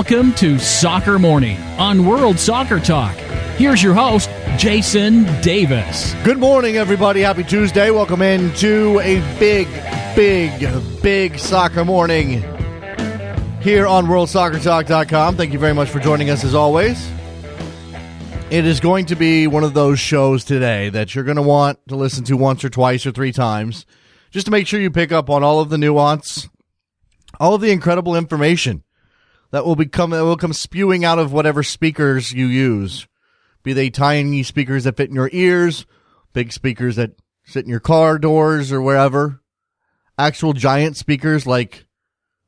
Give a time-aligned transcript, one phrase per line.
[0.00, 3.14] Welcome to Soccer Morning on World Soccer Talk.
[3.58, 6.14] Here's your host, Jason Davis.
[6.24, 7.20] Good morning, everybody.
[7.20, 7.90] Happy Tuesday.
[7.90, 9.68] Welcome into a big,
[10.16, 12.40] big, big soccer morning
[13.60, 15.36] here on WorldSoccerTalk.com.
[15.36, 17.06] Thank you very much for joining us as always.
[18.50, 21.78] It is going to be one of those shows today that you're going to want
[21.88, 23.84] to listen to once or twice or three times
[24.30, 26.48] just to make sure you pick up on all of the nuance,
[27.38, 28.82] all of the incredible information
[29.50, 33.06] that will become that will come spewing out of whatever speakers you use.
[33.62, 35.86] Be they tiny speakers that fit in your ears,
[36.32, 37.12] big speakers that
[37.44, 39.42] sit in your car doors or wherever,
[40.16, 41.86] actual giant speakers like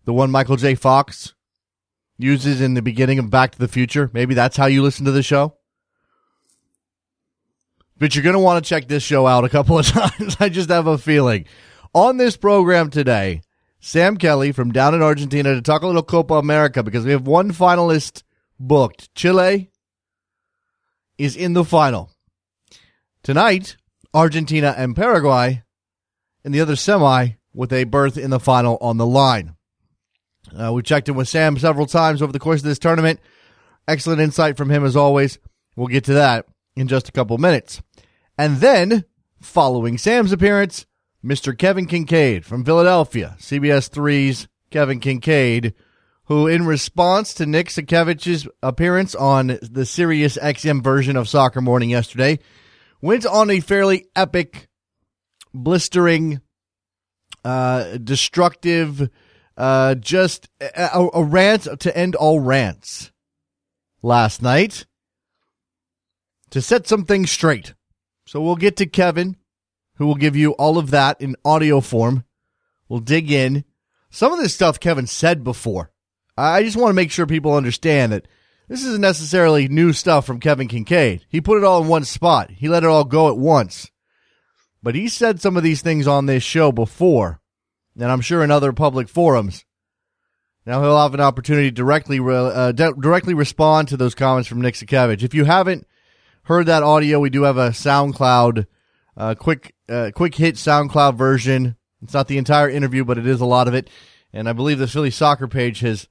[0.04, 0.74] the one Michael J.
[0.74, 1.34] Fox
[2.18, 4.10] uses in the beginning of Back to the Future.
[4.12, 5.56] Maybe that's how you listen to the show.
[7.98, 10.36] But you're going to want to check this show out a couple of times.
[10.40, 11.46] I just have a feeling.
[11.94, 13.42] On this program today,
[13.84, 17.26] Sam Kelly from down in Argentina to talk a little Copa America because we have
[17.26, 18.22] one finalist
[18.60, 19.12] booked.
[19.16, 19.72] Chile
[21.18, 22.08] is in the final.
[23.24, 23.76] Tonight,
[24.14, 25.64] Argentina and Paraguay
[26.44, 29.56] in the other semi with a berth in the final on the line.
[30.56, 33.18] Uh, we checked in with Sam several times over the course of this tournament.
[33.88, 35.40] Excellent insight from him as always.
[35.74, 36.46] We'll get to that
[36.76, 37.82] in just a couple minutes.
[38.38, 39.06] And then,
[39.40, 40.86] following Sam's appearance,
[41.24, 41.56] Mr.
[41.56, 45.72] Kevin Kinkead from Philadelphia, CBS 3's Kevin Kinkead,
[46.24, 51.90] who, in response to Nick Sakiewicz's appearance on the Sirius XM version of Soccer Morning
[51.90, 52.38] yesterday,
[53.00, 54.68] went on a fairly epic,
[55.54, 56.40] blistering,
[57.44, 59.08] uh, destructive,
[59.56, 63.12] uh, just a, a rant to end all rants
[64.02, 64.86] last night
[66.50, 67.74] to set some things straight.
[68.26, 69.36] So we'll get to Kevin,
[69.96, 72.24] who will give you all of that in audio form.
[72.88, 73.64] We'll dig in.
[74.10, 75.90] Some of this stuff Kevin said before.
[76.36, 78.26] I just want to make sure people understand that
[78.68, 81.22] this isn't necessarily new stuff from Kevin Kinkead.
[81.28, 82.50] He put it all in one spot.
[82.50, 83.90] He let it all go at once.
[84.82, 87.40] But he said some of these things on this show before,
[87.94, 89.64] and I'm sure in other public forums.
[90.64, 94.60] Now he'll have an opportunity to directly uh, de- directly respond to those comments from
[94.60, 95.22] Nick Sakiewicz.
[95.22, 95.86] If you haven't
[96.44, 98.66] heard that audio, we do have a SoundCloud
[99.16, 101.76] uh, quick uh, quick hit SoundCloud version.
[102.02, 103.90] It's not the entire interview, but it is a lot of it.
[104.32, 106.08] And I believe the Philly soccer page has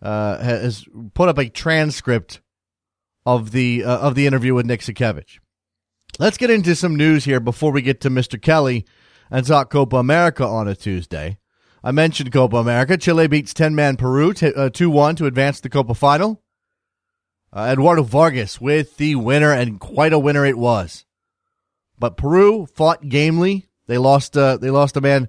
[0.00, 2.40] uh, has put up a transcript
[3.26, 5.38] of the uh, of the interview with Nick Sakiewicz.
[6.18, 8.40] Let's get into some news here before we get to Mr.
[8.40, 8.86] Kelly
[9.30, 11.38] and talk Copa America on a Tuesday.
[11.82, 12.96] I mentioned Copa America.
[12.96, 16.42] Chile beats 10 man Peru uh, 2 1 to advance the Copa final.
[17.52, 21.06] Uh, Eduardo Vargas with the winner, and quite a winner it was.
[21.98, 23.68] But Peru fought gamely.
[23.86, 24.36] They lost.
[24.36, 25.28] Uh, they lost a man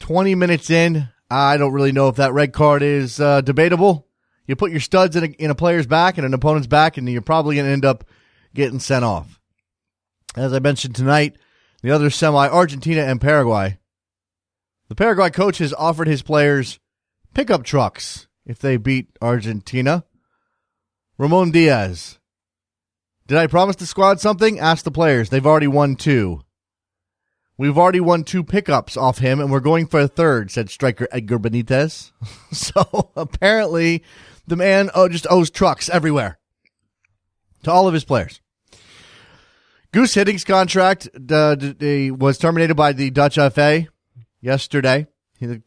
[0.00, 1.08] 20 minutes in.
[1.30, 4.06] I don't really know if that red card is uh, debatable.
[4.46, 7.08] You put your studs in a, in a player's back and an opponent's back, and
[7.08, 8.04] you're probably going to end up
[8.54, 9.40] getting sent off.
[10.36, 11.36] As I mentioned tonight,
[11.82, 13.78] the other semi, Argentina and Paraguay.
[14.88, 16.78] The Paraguay coach has offered his players
[17.34, 20.04] pickup trucks if they beat Argentina.
[21.18, 22.18] Ramon Diaz.
[23.26, 24.60] Did I promise the squad something?
[24.60, 25.30] Ask the players.
[25.30, 26.42] They've already won two.
[27.58, 31.08] We've already won two pickups off him, and we're going for a third, said striker
[31.10, 32.12] Edgar Benitez.
[32.52, 34.04] so apparently,
[34.46, 36.38] the man oh, just owes trucks everywhere
[37.64, 38.40] to all of his players.
[39.92, 41.56] Guus Hiddink's contract uh,
[42.16, 43.86] was terminated by the Dutch FA
[44.40, 45.06] yesterday.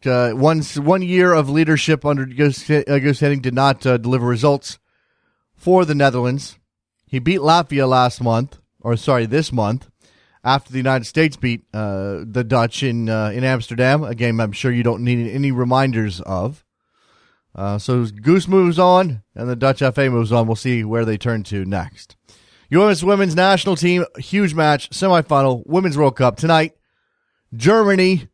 [0.05, 4.27] Uh, one, one year of leadership under Goose, uh, Guus Hiddink did not uh, deliver
[4.27, 4.79] results
[5.55, 6.59] for the Netherlands.
[7.09, 9.89] He beat Latvia last month, or sorry, this month,
[10.43, 14.03] after the United States beat uh, the Dutch in uh, in Amsterdam.
[14.03, 16.63] A game I'm sure you don't need any reminders of.
[17.55, 20.45] Uh, so Goose moves on, and the Dutch FA moves on.
[20.45, 22.15] We'll see where they turn to next.
[22.69, 23.01] U.S.
[23.01, 26.75] women's national team, huge match, semifinal, Women's World Cup tonight.
[27.55, 28.27] Germany.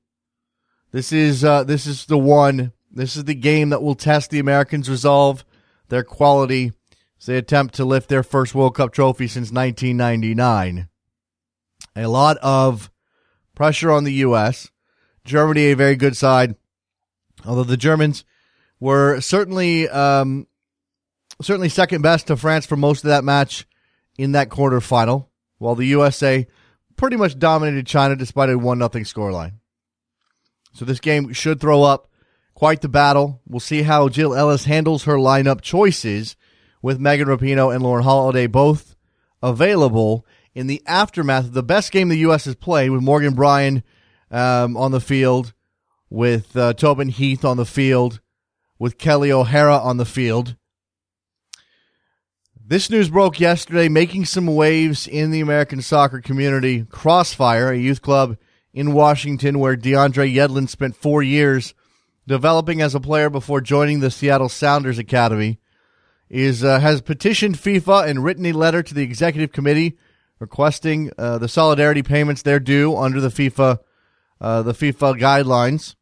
[0.92, 2.74] This is uh, this is the one.
[2.92, 5.46] This is the game that will test the Americans' resolve,
[5.88, 6.74] their quality,
[7.26, 10.88] as they attempt to lift their first World Cup trophy since 1999.
[11.96, 12.92] A lot of
[13.56, 14.70] pressure on the U.S.
[15.24, 16.56] Germany, a very good side,
[17.44, 18.26] although the Germans
[18.80, 20.46] were certainly um,
[21.42, 23.66] certainly second best to France for most of that match
[24.20, 25.26] in that quarterfinal,
[25.58, 26.46] while the USA
[26.96, 29.54] pretty much dominated China despite a one nothing scoreline.
[30.74, 32.08] So this game should throw up
[32.54, 33.42] quite the battle.
[33.48, 36.36] We'll see how Jill Ellis handles her lineup choices
[36.86, 38.96] with Megan Rapinoe and Lauren Holiday both
[39.42, 40.24] available
[40.54, 42.46] in the aftermath of the best game the U.S.
[42.46, 43.82] has played with Morgan Bryan
[44.30, 45.56] um, on the field,
[46.12, 48.22] with uh, Tobin Heath on the field,
[48.78, 50.58] with Kelly O'Hara on the field.
[52.64, 56.84] This news broke yesterday, making some waves in the American soccer community.
[56.84, 58.38] Crossfire, a youth club
[58.76, 61.74] in Washington where DeAndre Yedlin spent four years
[62.28, 65.58] developing as a player before joining the Seattle Sounders Academy,
[66.30, 69.98] is uh, has petitioned FIFA and written a letter to the executive committee
[70.40, 73.80] requesting uh, the solidarity payments they're due under the FIFA
[74.42, 75.96] uh, the FIFA guidelines.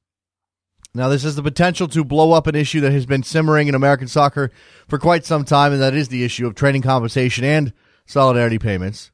[0.96, 3.74] Now, this has the potential to blow up an issue that has been simmering in
[3.74, 4.52] American soccer
[4.88, 7.74] for quite some time, and that is the issue of training compensation and
[8.06, 9.12] solidarity payments.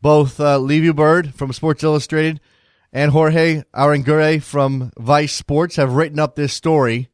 [0.00, 2.40] Both uh, Liviu Bird from Sports Illustrated
[2.92, 7.08] and Jorge Aranguren from Vice Sports have written up this story.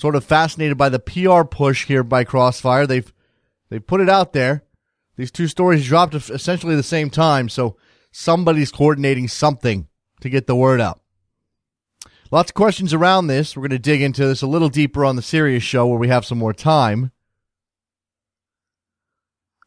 [0.00, 2.86] Sort of fascinated by the PR push here by Crossfire.
[2.86, 3.12] They've
[3.68, 4.64] they've put it out there.
[5.16, 7.76] These two stories dropped essentially the same time, so
[8.10, 9.88] somebody's coordinating something
[10.22, 11.02] to get the word out.
[12.30, 13.54] Lots of questions around this.
[13.54, 16.08] We're going to dig into this a little deeper on the Sirius show where we
[16.08, 17.12] have some more time.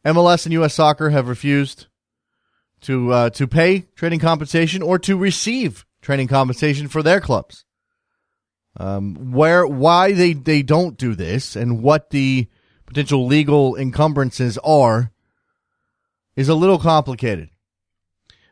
[0.04, 0.74] MLS and U.S.
[0.74, 1.86] Soccer have refused
[2.80, 7.64] to uh, to pay training compensation or to receive training compensation for their clubs.
[8.76, 12.48] Um, where why they they don't do this and what the
[12.86, 15.12] potential legal encumbrances are
[16.34, 17.50] is a little complicated.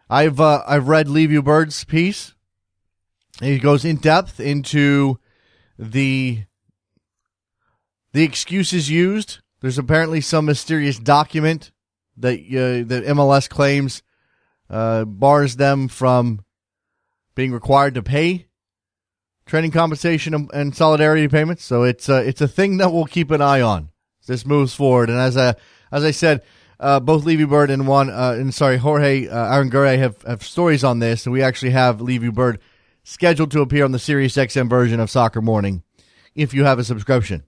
[0.09, 2.35] I've uh, I've read Liviu Bird's piece
[3.41, 5.19] he goes in depth into
[5.79, 6.45] the
[8.13, 9.39] the excuses used.
[9.61, 11.73] There's apparently some mysterious document
[12.17, 14.03] that uh, that MLS claims
[14.69, 16.45] uh, bars them from
[17.35, 18.47] being required to pay
[19.53, 21.63] training compensation and, solidarity payments.
[21.63, 23.91] So it's uh, it's a thing that we'll keep an eye on
[24.23, 25.11] as this moves forward.
[25.11, 25.57] And as a
[25.91, 26.41] as I said,
[26.81, 30.83] uh, both Liviu Bird and one uh, and sorry Jorge uh, Aranguren have have stories
[30.83, 32.61] on this, and we actually have Liviu Bird
[33.05, 35.83] scheduled to appear on the Sirius XM version of Soccer Morning
[36.35, 37.43] if you have a subscription.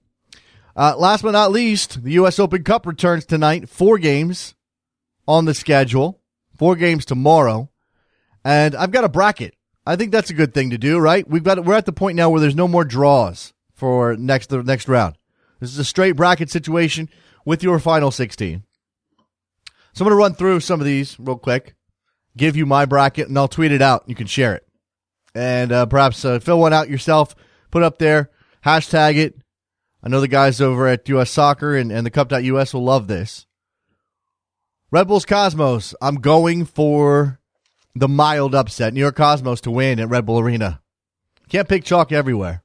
[0.75, 2.37] Uh, last but not least, the U.S.
[2.37, 3.67] Open Cup returns tonight.
[3.67, 4.53] Four games
[5.27, 6.21] on the schedule,
[6.55, 7.71] four games tomorrow.
[8.43, 9.55] And I've got a bracket.
[9.85, 11.27] I think that's a good thing to do, right?
[11.29, 14.63] We've got, we're at the point now where there's no more draws for next, the
[14.63, 15.15] next round.
[15.59, 17.09] This is a straight bracket situation
[17.45, 18.63] with your final 16.
[19.93, 21.75] So I'm going to run through some of these real quick,
[22.35, 24.03] give you my bracket, and I'll tweet it out.
[24.07, 24.65] You can share it
[25.35, 27.35] and uh, perhaps uh, fill one out yourself.
[27.69, 28.31] Put up there,
[28.65, 29.35] hashtag it.
[30.01, 33.45] I know the guys over at US Soccer and, and the Cup.us will love this.
[34.91, 35.93] Red Bulls Cosmos.
[36.01, 37.39] I'm going for
[37.95, 38.93] the mild upset.
[38.93, 40.81] New York Cosmos to win at Red Bull Arena.
[41.49, 42.63] Can't pick chalk everywhere.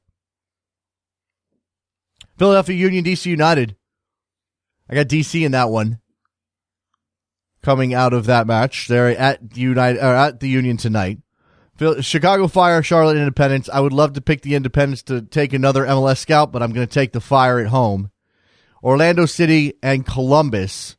[2.38, 3.76] Philadelphia Union, DC United.
[4.88, 6.00] I got DC in that one.
[7.62, 11.18] Coming out of that match, they're at United or at the Union tonight.
[12.00, 13.68] Chicago Fire, Charlotte Independence.
[13.68, 16.86] I would love to pick the Independence to take another MLS scout, but I'm going
[16.86, 18.10] to take the Fire at home.
[18.82, 20.96] Orlando City and Columbus.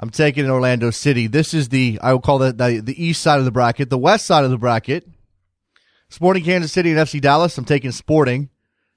[0.00, 1.26] I'm taking Orlando City.
[1.26, 3.90] This is the I will call that the, the east side of the bracket.
[3.90, 5.08] The west side of the bracket.
[6.08, 7.58] Sporting Kansas City and FC Dallas.
[7.58, 8.50] I'm taking Sporting.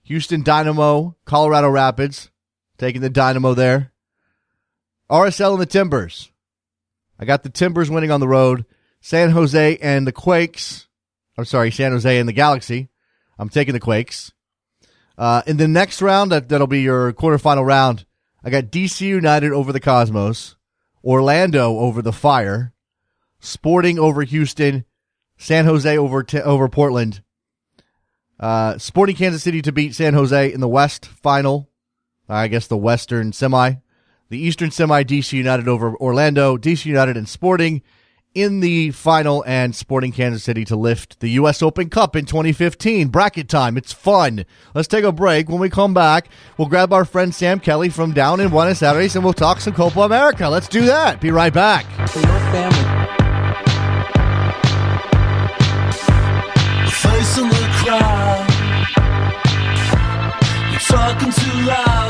[0.04, 2.30] Houston Dynamo, Colorado Rapids.
[2.78, 3.92] Taking the Dynamo there.
[5.10, 6.32] RSL and the Timbers.
[7.20, 8.66] I got the Timbers winning on the road.
[9.02, 10.88] San Jose and the Quakes.
[11.38, 12.90] I'm sorry, San Jose and the Galaxy.
[13.38, 14.32] I'm taking the Quakes.
[15.18, 18.06] Uh, in the next round, that, that'll be your quarterfinal round.
[18.44, 20.56] I got DC United over the Cosmos,
[21.04, 22.74] Orlando over the Fire,
[23.40, 24.86] Sporting over Houston,
[25.38, 27.24] San Jose over t- over Portland,
[28.40, 31.70] uh, Sporting Kansas City to beat San Jose in the West final.
[32.30, 33.74] I guess the Western semi,
[34.30, 35.04] the Eastern semi.
[35.04, 37.82] DC United over Orlando, DC United and Sporting,
[38.34, 41.62] in the final and Sporting Kansas City to lift the U.S.
[41.62, 43.10] Open Cup in 2015.
[43.10, 43.78] Bracket time.
[43.78, 44.46] It's fun.
[44.74, 45.50] Let's take a break.
[45.50, 49.16] When we come back, we'll grab our friend Sam Kelly from down in Buenos Aires
[49.16, 50.48] and we'll talk some Copa America.
[50.48, 51.20] Let's do that.
[51.20, 51.86] Be right back.
[52.10, 52.78] For your family.
[56.90, 58.48] Facing the crowd.
[60.72, 62.01] You're talking too loud.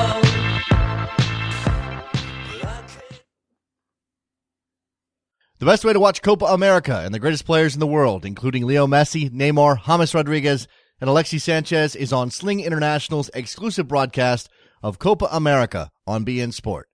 [5.62, 8.66] The best way to watch Copa America and the greatest players in the world, including
[8.66, 10.68] Leo Messi, Neymar, James Rodriguez,
[11.00, 14.50] and Alexis Sanchez, is on Sling International's exclusive broadcast
[14.82, 16.90] of Copa America on beIN Sport.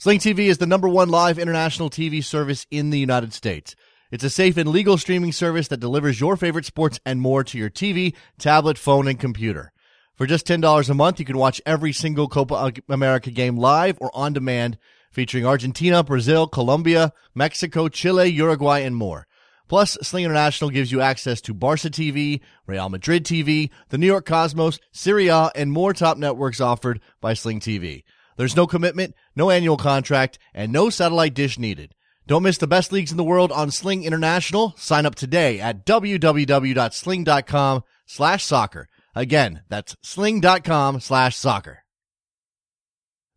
[0.00, 3.76] Sling TV is the number one live international TV service in the United States.
[4.10, 7.56] It's a safe and legal streaming service that delivers your favorite sports and more to
[7.56, 9.70] your TV, tablet, phone, and computer.
[10.16, 14.10] For just $10 a month, you can watch every single Copa America game live or
[14.12, 14.76] on demand
[15.18, 19.26] featuring Argentina, Brazil, Colombia, Mexico, Chile, Uruguay, and more.
[19.66, 24.24] Plus, Sling International gives you access to Barca TV, Real Madrid TV, the New York
[24.24, 28.04] Cosmos, Syria, and more top networks offered by Sling TV.
[28.36, 31.96] There's no commitment, no annual contract, and no satellite dish needed.
[32.28, 34.72] Don't miss the best leagues in the world on Sling International.
[34.76, 38.88] Sign up today at www.sling.com slash soccer.
[39.16, 41.82] Again, that's sling.com slash soccer.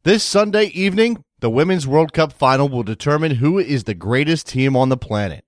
[0.03, 4.75] This Sunday evening, the Women's World Cup final will determine who is the greatest team
[4.75, 5.43] on the planet.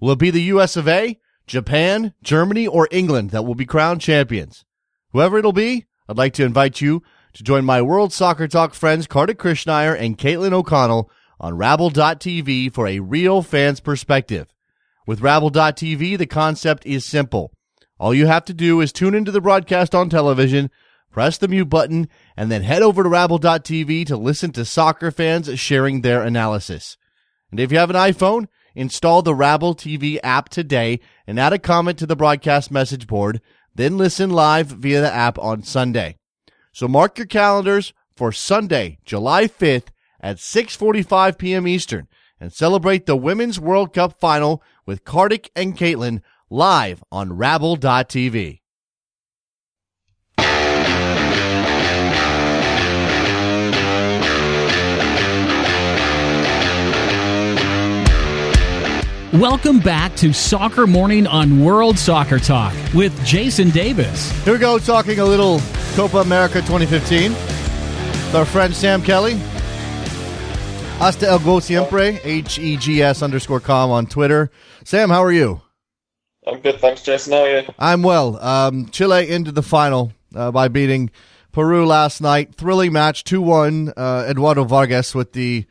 [0.00, 4.00] Will it be the US of A, Japan, Germany, or England that will be crowned
[4.00, 4.64] champions?
[5.12, 7.02] Whoever it'll be, I'd like to invite you
[7.34, 12.88] to join my World Soccer Talk friends Kartik Krishnaiyer and Caitlin O'Connell on Rabble.tv for
[12.88, 14.48] a real fan's perspective.
[15.06, 17.52] With Rabble.tv, the concept is simple.
[17.98, 20.70] All you have to do is tune into the broadcast on television,
[21.16, 25.58] press the mute button, and then head over to Rabble.tv to listen to soccer fans
[25.58, 26.98] sharing their analysis.
[27.50, 31.58] And if you have an iPhone, install the Rabble TV app today and add a
[31.58, 33.40] comment to the broadcast message board,
[33.74, 36.18] then listen live via the app on Sunday.
[36.70, 39.86] So mark your calendars for Sunday, July 5th
[40.20, 41.66] at 6:45 p.m.
[41.66, 42.08] Eastern
[42.38, 46.20] and celebrate the Women's World Cup final with Kartik and Caitlin
[46.50, 48.60] live on Rabble.tv.
[59.40, 64.30] Welcome back to Soccer Morning on World Soccer Talk with Jason Davis.
[64.44, 65.60] Here we go, talking a little
[65.94, 69.34] Copa America 2015 with our friend Sam Kelly.
[70.98, 74.50] Hasta el Gol Siempre, H E G S underscore com on Twitter.
[74.84, 75.60] Sam, how are you?
[76.46, 77.34] I'm good, thanks, Jason.
[77.34, 77.66] How are you?
[77.78, 78.42] I'm well.
[78.42, 81.10] Um, Chile into the final uh, by beating
[81.52, 82.54] Peru last night.
[82.54, 83.92] Thrilling match, 2 1.
[83.98, 85.66] Uh, Eduardo Vargas with the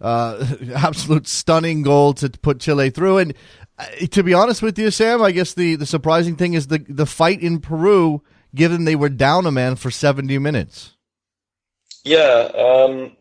[0.00, 3.18] uh, absolute stunning goal to put Chile through.
[3.18, 3.34] And
[3.78, 6.84] uh, to be honest with you, Sam, I guess the, the surprising thing is the,
[6.88, 8.22] the fight in Peru,
[8.54, 10.96] given they were down a man for 70 minutes.
[12.04, 13.16] Yeah, um,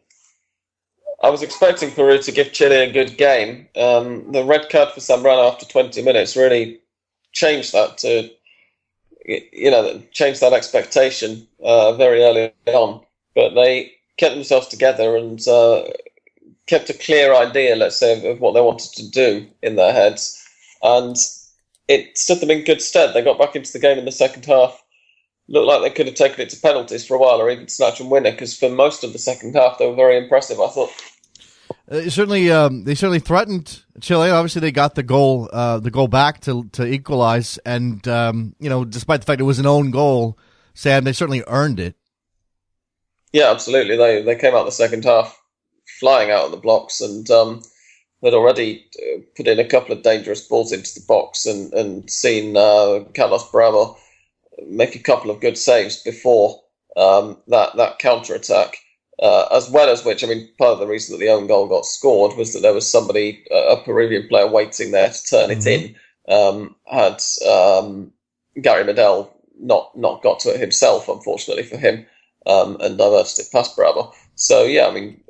[1.21, 3.67] I was expecting Peru to give Chile a good game.
[3.75, 6.79] Um, the red card for Zambrano after 20 minutes really
[7.33, 8.29] changed that to,
[9.25, 13.01] you know, changed that expectation uh, very early on.
[13.36, 15.83] But they kept themselves together and uh,
[16.70, 20.42] kept a clear idea, let's say, of what they wanted to do in their heads.
[20.84, 21.16] And
[21.88, 23.14] it stood them in good stead.
[23.14, 24.82] They got back into the game in the second half.
[25.48, 28.00] Looked like they could have taken it to penalties for a while or even snatch
[28.00, 30.92] and winner because for most of the second half they were very impressive, I thought.
[31.90, 34.30] Uh, certainly, um, they certainly threatened Chile.
[34.30, 38.70] Obviously, they got the goal, uh, the goal back to to equalize, and um, you
[38.70, 40.38] know, despite the fact it was an own goal,
[40.76, 41.96] Sam, they certainly earned it.
[43.34, 43.98] Yeah, absolutely.
[43.98, 45.38] They they came out the second half
[46.00, 47.62] flying out of the blocks and um,
[48.24, 52.10] had already uh, put in a couple of dangerous balls into the box and and
[52.10, 53.98] seen uh, Carlos Bravo
[54.68, 56.62] make a couple of good saves before
[56.98, 58.77] um, that that counter attack.
[59.22, 61.68] Uh, as well as which, I mean, part of the reason that the own goal
[61.68, 65.50] got scored was that there was somebody, uh, a Peruvian player, waiting there to turn
[65.50, 65.60] mm-hmm.
[65.60, 65.96] it in.
[66.34, 68.13] Um, had um,
[68.62, 69.29] Gary Medel
[69.60, 72.06] not not got to it himself, unfortunately for him,
[72.46, 74.13] um, and diverted it past Bravo.
[74.36, 75.22] So yeah, I mean,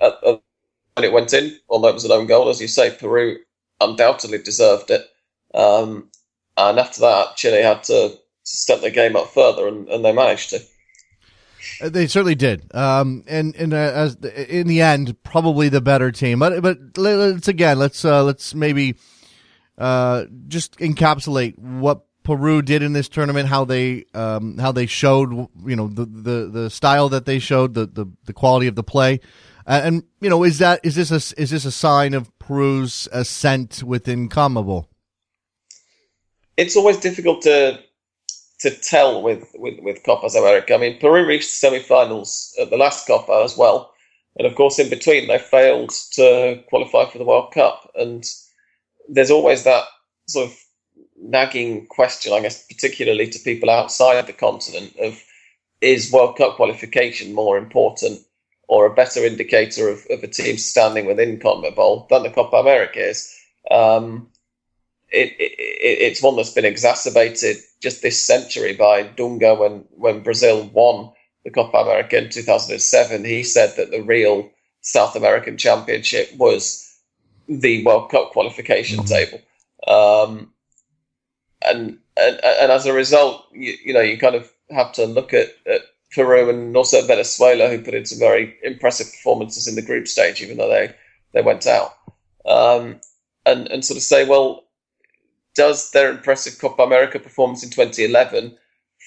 [0.00, 3.38] at, when it went in, although it was an own goal, as you say, Peru
[3.80, 5.08] undoubtedly deserved it.
[5.54, 6.10] Um,
[6.56, 10.50] and after that, Chile had to step their game up further, and, and they managed
[10.50, 10.60] to.
[11.80, 16.10] Uh, they certainly did, um, and and uh, as in the end, probably the better
[16.10, 16.40] team.
[16.40, 18.96] But but let's again, let's uh, let's maybe
[19.76, 25.30] uh, just encapsulate what Peru did in this tournament, how they um, how they showed,
[25.64, 28.82] you know, the, the, the style that they showed, the, the, the quality of the
[28.82, 29.20] play,
[29.68, 33.82] and you know, is that is this a is this a sign of Peru's ascent
[33.82, 34.86] within CONMEBOL?
[36.56, 37.78] It's always difficult to
[38.60, 40.74] to tell with, with, with Copas America.
[40.74, 43.92] I mean, Peru reached semi-finals at the last Copa as well,
[44.36, 47.90] and of course, in between, they failed to qualify for the World Cup.
[47.94, 48.24] And
[49.08, 49.84] there's always that
[50.28, 50.56] sort of
[51.20, 55.22] nagging question, I guess, particularly to people outside the continent, of
[55.80, 58.20] is World Cup qualification more important
[58.68, 63.00] or a better indicator of, of a team's standing within CONMEBOL than the Copa America
[63.00, 63.34] is?
[63.70, 64.28] Um,
[65.10, 70.64] it, it, it's one that's been exacerbated just this century by Dunga when, when Brazil
[70.72, 71.10] won
[71.44, 73.24] the Copa America in 2007.
[73.24, 74.50] He said that the real
[74.82, 76.84] South American Championship was
[77.48, 79.06] the World Cup qualification mm-hmm.
[79.06, 79.40] table.
[79.86, 80.52] Um,
[81.64, 85.32] and, and and as a result, you, you, know, you kind of have to look
[85.32, 85.82] at, at
[86.14, 90.42] Peru and also Venezuela, who put in some very impressive performances in the group stage,
[90.42, 90.94] even though they,
[91.32, 91.94] they went out.
[92.46, 93.00] Um,
[93.44, 94.64] and, and sort of say, well,
[95.54, 98.56] does their impressive Copa America performance in 2011,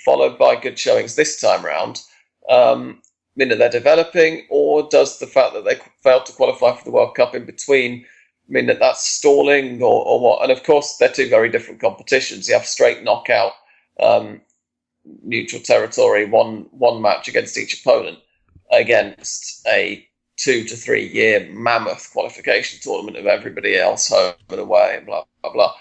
[0.06, 2.02] followed by good showings this time round,
[2.50, 3.02] um,
[3.36, 6.92] mean that they're developing, or does the fact that they failed to qualify for the
[6.92, 8.06] World Cup in between
[8.50, 10.44] mean that that's stalling, or, or what?
[10.44, 12.48] And of course, they're two very different competitions.
[12.48, 13.54] You have straight knockout,
[14.00, 14.42] um,
[15.24, 18.20] neutral territory, one one match against each opponent,
[18.72, 24.96] against a two to three year mammoth qualification tournament of everybody else home and away
[24.98, 25.74] and blah blah blah.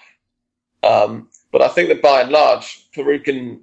[0.82, 3.62] Um, but I think that by and large, Peru can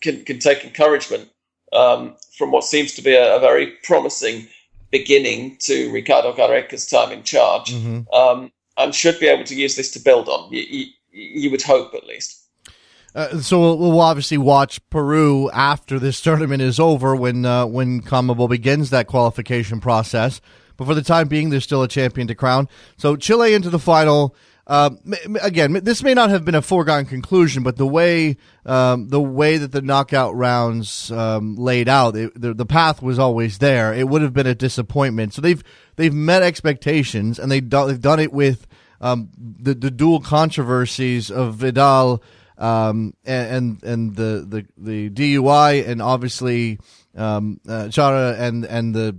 [0.00, 1.30] can, can take encouragement
[1.72, 4.46] um, from what seems to be a, a, very promising
[4.90, 8.12] beginning to Ricardo Gareca's time in charge, mm-hmm.
[8.14, 10.52] um, and should be able to use this to build on.
[10.52, 12.43] You, you, you would hope, at least.
[13.14, 18.02] Uh, so we'll, we'll, obviously watch Peru after this tournament is over when uh, when
[18.02, 20.40] CONMEBOL begins that qualification process.
[20.76, 22.68] But for the time being, there's still a champion to crown.
[22.96, 24.34] So Chile into the final.
[24.66, 24.90] Uh,
[25.42, 29.58] again, this may not have been a foregone conclusion, but the way um, the way
[29.58, 33.92] that the knockout rounds um, laid out, it, the, the path was always there.
[33.92, 35.34] It would have been a disappointment.
[35.34, 35.62] So they've
[35.96, 38.66] they've met expectations, and done, they've done it with
[39.02, 42.22] um, the the dual controversies of Vidal
[42.58, 46.78] um, and and the, the the DUI, and obviously
[47.16, 49.16] um, uh, Jara and and the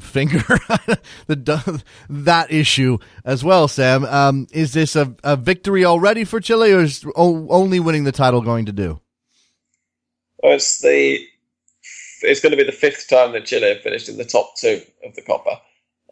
[0.00, 0.38] finger
[1.26, 4.04] the that issue as well sam.
[4.04, 8.40] Um, is this a, a victory already for chile or is only winning the title
[8.40, 9.00] going to do?
[10.42, 11.24] Well, it's the
[12.22, 14.82] it's going to be the fifth time that chile have finished in the top two
[15.04, 15.60] of the Copa.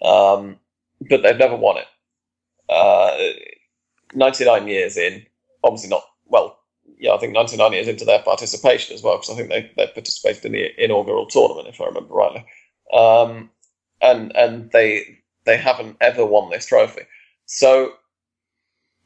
[0.01, 0.59] Um,
[1.09, 1.87] but they've never won it.
[2.69, 3.17] Uh,
[4.15, 5.27] 99 years in
[5.65, 6.59] obviously not well
[7.03, 9.93] yeah, I think 1990 is into their participation as well, because I think they, they
[9.93, 12.47] participated in the inaugural tournament, if I remember rightly.
[12.95, 13.51] Um,
[14.01, 17.03] and and they they haven't ever won this trophy.
[17.47, 17.95] So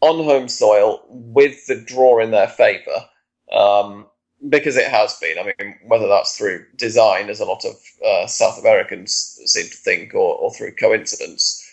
[0.02, 3.08] on home soil, with the draw in their favour,
[3.50, 4.04] um,
[4.46, 5.38] because it has been.
[5.38, 9.74] I mean, whether that's through design, as a lot of uh, South Americans seem to
[9.74, 11.64] think, or, or through coincidence,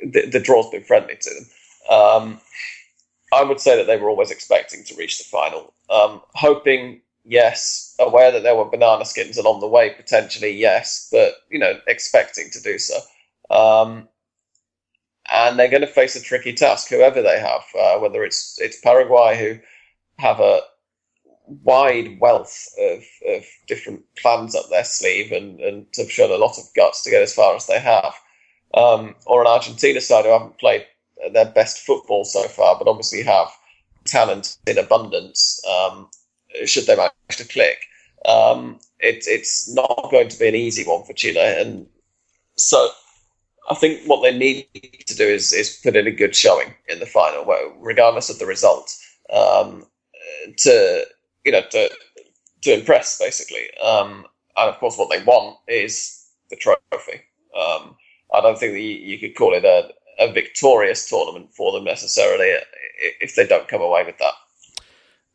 [0.00, 1.98] the, the, draw's been friendly to them.
[1.98, 2.40] Um,
[3.32, 7.94] I would say that they were always expecting to reach the final, um, hoping yes,
[7.98, 12.50] aware that there were banana skins along the way, potentially, yes, but, you know, expecting
[12.50, 12.98] to do so.
[13.50, 14.08] Um,
[15.30, 18.80] and they're going to face a tricky task, whoever they have, uh, whether it's it's
[18.80, 19.58] Paraguay who
[20.22, 20.60] have a
[21.46, 26.58] wide wealth of, of different plans up their sleeve and, and have shown a lot
[26.58, 28.14] of guts to get as far as they have,
[28.74, 30.86] um, or an Argentina side who haven't played
[31.32, 33.48] their best football so far, but obviously have
[34.04, 35.62] talent in abundance.
[35.68, 36.08] Um,
[36.64, 37.78] should they manage to click.
[38.24, 41.86] Um, it, it's not going to be an easy one for Chile, and
[42.56, 42.88] so
[43.70, 44.68] I think what they need
[45.06, 47.44] to do is, is put in a good showing in the final,
[47.78, 48.96] regardless of the result,
[49.32, 49.86] um,
[50.58, 51.04] to
[51.44, 51.90] you know to
[52.62, 53.68] to impress basically.
[53.78, 54.26] Um,
[54.56, 57.20] and of course, what they want is the trophy.
[57.54, 57.96] Um,
[58.34, 61.84] I don't think that you, you, could call it a, a victorious tournament for them
[61.84, 62.52] necessarily
[63.20, 64.34] if they don't come away with that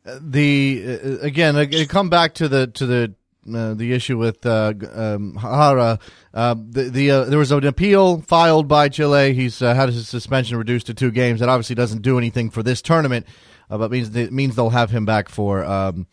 [0.04, 3.14] the uh, again, uh, come back to the to the
[3.52, 5.98] uh, the issue with uh, um, Jara.
[6.34, 9.34] Uh, the, the uh, there was an appeal filed by Chile.
[9.34, 11.40] He's uh, had his suspension reduced to two games.
[11.40, 13.26] That obviously doesn't do anything for this tournament,
[13.68, 16.06] but means it means they'll have him back for um,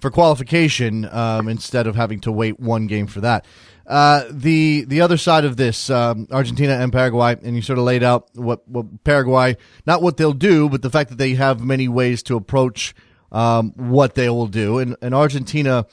[0.00, 3.44] for qualification um, instead of having to wait one game for that.
[3.86, 8.02] the the other side of this, um, Argentina and Paraguay, and you sort of laid
[8.02, 9.56] out what, what Paraguay,
[9.86, 12.94] not what they'll do, but the fact that they have many ways to approach
[13.32, 14.78] um, what they will do.
[14.78, 15.86] And, and Argentina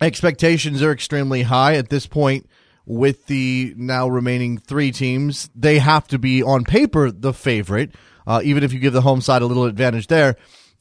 [0.00, 2.48] expectations are extremely high at this point
[2.84, 5.50] with the now remaining three teams.
[5.54, 7.94] They have to be on paper the favorite,
[8.26, 10.36] uh, even if you give the home side a little advantage there.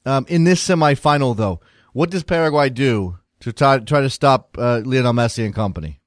[0.05, 1.61] Um, in this semifinal, though,
[1.95, 6.01] what does Paraguay do to try, try to stop uh, Lionel Messi and company?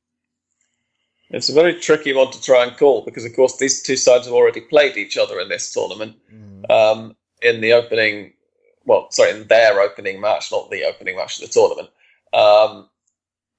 [1.31, 4.27] It's a very tricky one to try and call because, of course, these two sides
[4.27, 6.17] have already played each other in this tournament.
[6.31, 6.71] Mm.
[6.71, 8.35] Um, in the opening
[8.85, 11.89] well, sorry, in their opening match, not the opening match of the tournament.
[12.33, 12.89] Um,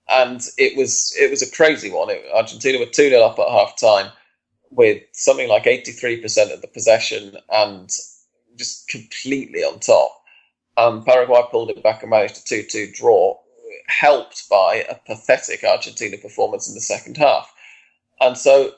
[0.10, 2.10] and it was it was a crazy one.
[2.10, 4.12] It, Argentina were 2 0 up at half time
[4.72, 7.90] with something like 83% of the possession and
[8.56, 10.12] just completely on top.
[10.80, 13.38] Um, Paraguay pulled it back and managed a 2 2 draw,
[13.88, 17.54] helped by a pathetic Argentina performance in the second half.
[18.22, 18.76] And so,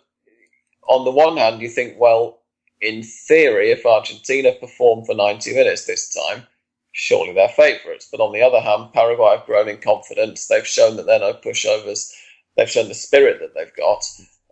[0.87, 2.41] on the one hand, you think, well,
[2.81, 6.47] in theory, if Argentina perform for 90 minutes this time,
[6.91, 8.07] surely they're favourites.
[8.11, 10.47] But on the other hand, Paraguay have grown in confidence.
[10.47, 12.11] They've shown that they're no pushovers.
[12.57, 14.03] They've shown the spirit that they've got.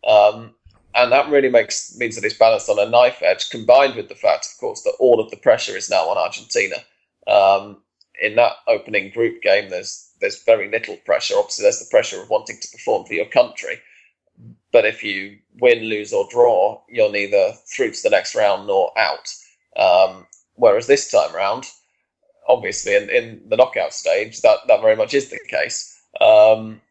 [0.07, 0.53] Um,
[0.93, 4.15] and that really makes means that it's balanced on a knife edge, combined with the
[4.15, 6.75] fact, of course, that all of the pressure is now on Argentina.
[7.29, 7.77] Um,
[8.21, 11.35] in that opening group game, there's there's very little pressure.
[11.37, 13.79] Obviously, there's the pressure of wanting to perform for your country.
[14.71, 18.91] But if you win, lose, or draw, you're neither through to the next round nor
[18.97, 19.27] out.
[19.75, 21.65] Um, whereas this time round,
[22.47, 26.01] obviously, in, in the knockout stage, that, that very much is the case.
[26.21, 26.81] Um,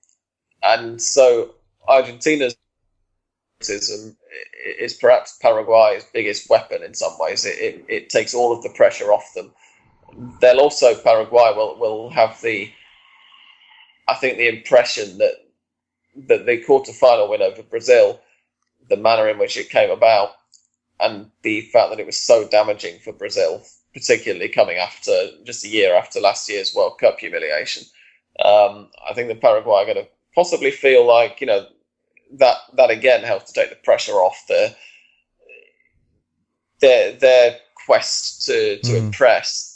[0.63, 1.55] and so
[1.87, 2.57] Argentina's
[3.61, 7.45] is perhaps Paraguay's biggest weapon in some ways.
[7.45, 9.53] It, it, it, takes all of the pressure off them.
[10.41, 12.71] They'll also, Paraguay will, will have the,
[14.09, 15.35] I think, the impression that,
[16.29, 18.21] that the quarter-final win over Brazil,
[18.89, 20.31] the manner in which it came about,
[21.01, 23.63] and the fact that it was so damaging for Brazil,
[23.95, 27.85] particularly coming after just a year after last year's World Cup humiliation.
[28.45, 31.67] Um, I think the Paraguay are going to possibly feel like, you know,
[32.33, 34.75] that that again helps to take the pressure off the
[36.81, 38.99] their their quest to to mm.
[38.99, 39.68] impress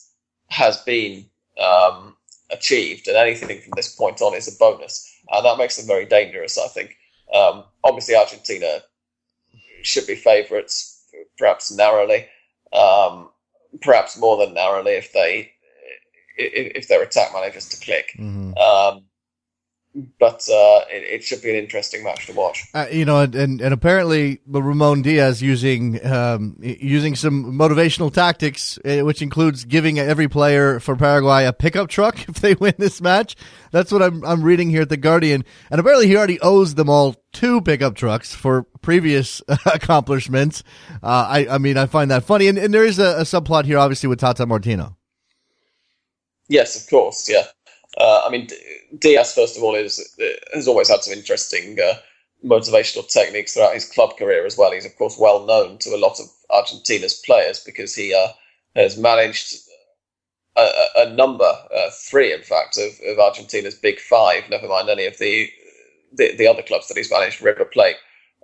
[0.53, 1.25] has been
[1.59, 2.15] um,
[2.51, 6.05] achieved, and anything from this point on is a bonus, and that makes them very
[6.05, 6.59] dangerous.
[6.59, 6.97] I think.
[7.35, 8.81] Um, obviously, Argentina
[9.83, 11.03] should be favourites,
[11.39, 12.27] perhaps narrowly,
[12.73, 13.31] um,
[13.81, 15.53] perhaps more than narrowly if they
[16.37, 18.13] if, if their attack manages to click.
[18.19, 18.57] Mm-hmm.
[18.59, 19.05] Um,
[19.95, 22.67] but uh, it, it, should be an interesting match to watch.
[22.73, 28.79] Uh, you know, and, and, and apparently Ramon Diaz using um, using some motivational tactics,
[28.85, 33.03] uh, which includes giving every player for Paraguay a pickup truck if they win this
[33.03, 33.37] match.
[33.71, 36.89] That's what I'm I'm reading here at the Guardian, and apparently he already owes them
[36.89, 40.63] all two pickup trucks for previous accomplishments.
[41.03, 43.67] Uh, I I mean I find that funny, and, and there is a, a subplot
[43.67, 44.97] here, obviously with Tata Martino.
[46.49, 47.45] Yes, of course, yeah.
[47.99, 48.49] Uh, I mean,
[48.99, 50.17] Diaz, first of all, is
[50.55, 51.95] has always had some interesting uh,
[52.45, 54.73] motivational techniques throughout his club career as well.
[54.73, 58.29] He's of course well known to a lot of Argentina's players because he uh,
[58.75, 59.57] has managed
[60.57, 64.49] a, a number, uh, three in fact, of, of, Argentina's big five.
[64.51, 65.49] Never mind any of the
[66.15, 67.97] the, the other clubs that he's managed: River Plate,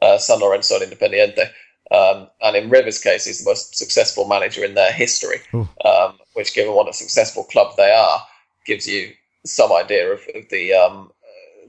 [0.03, 1.51] uh, San Lorenzo, and Independiente.
[1.91, 5.39] Um, and in River's case, he's the most successful manager in their history,
[5.87, 8.27] um, which, given what a successful club they are,
[8.67, 9.13] gives you
[9.44, 11.11] some idea of, of the, um,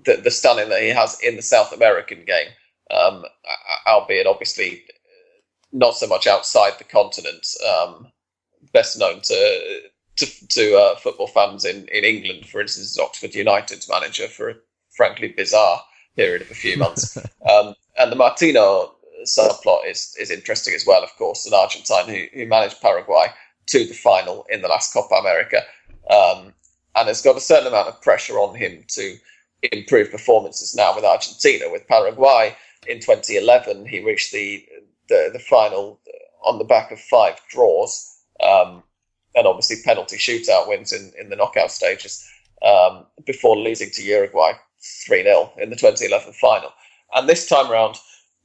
[0.06, 2.50] the, the stunning that he has in the South American game,
[2.92, 3.26] um,
[3.88, 4.84] albeit obviously
[5.72, 7.46] not so much outside the continent.
[7.68, 8.12] Um,
[8.74, 9.82] best known to
[10.18, 14.50] to, to uh, football fans in, in England, for instance, is Oxford United's manager for
[14.50, 14.56] a
[14.92, 15.82] frankly bizarre
[16.18, 17.18] period of a few months.
[17.50, 22.26] Um, and the Martino subplot is is interesting as well, of course, an Argentine who,
[22.34, 23.28] who managed Paraguay
[23.68, 25.62] to the final in the last Copa America.
[26.12, 26.54] Um,
[26.96, 29.18] and has got a certain amount of pressure on him to
[29.72, 31.66] improve performances now with Argentina.
[31.70, 32.56] With Paraguay
[32.88, 34.66] in 2011, he reached the
[35.08, 36.00] the, the final
[36.44, 38.84] on the back of five draws, um,
[39.36, 42.28] and obviously penalty shootout wins in, in the knockout stages
[42.66, 44.54] um, before losing to Uruguay
[45.06, 46.72] 3 0 in the 2011 final.
[47.14, 47.96] And this time around,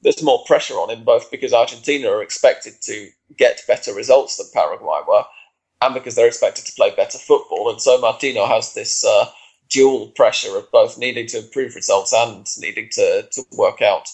[0.03, 4.47] there's more pressure on him, both because Argentina are expected to get better results than
[4.53, 5.25] Paraguay were,
[5.83, 7.71] and because they're expected to play better football.
[7.71, 9.27] And so Martino has this uh,
[9.69, 14.09] dual pressure of both needing to improve results and needing to, to work out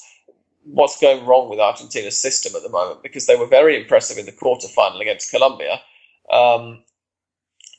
[0.65, 4.27] what's going wrong with Argentina's system at the moment because they were very impressive in
[4.27, 5.81] the quarter final against Colombia.
[6.31, 6.83] Um,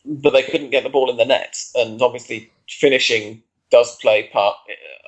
[0.06, 4.58] but they couldn't get the ball in the net, and obviously finishing does play part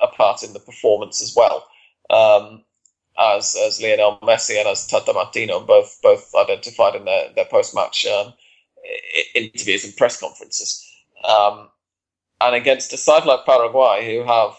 [0.00, 1.66] a part in the performance as well.
[2.10, 2.62] Um,
[3.18, 7.74] as as Lionel Messi and as Tata Martino both both identified in their, their post
[7.74, 8.34] match um,
[9.34, 10.84] interviews and press conferences.
[11.24, 11.68] Um,
[12.40, 14.54] and against a side like Paraguay, who have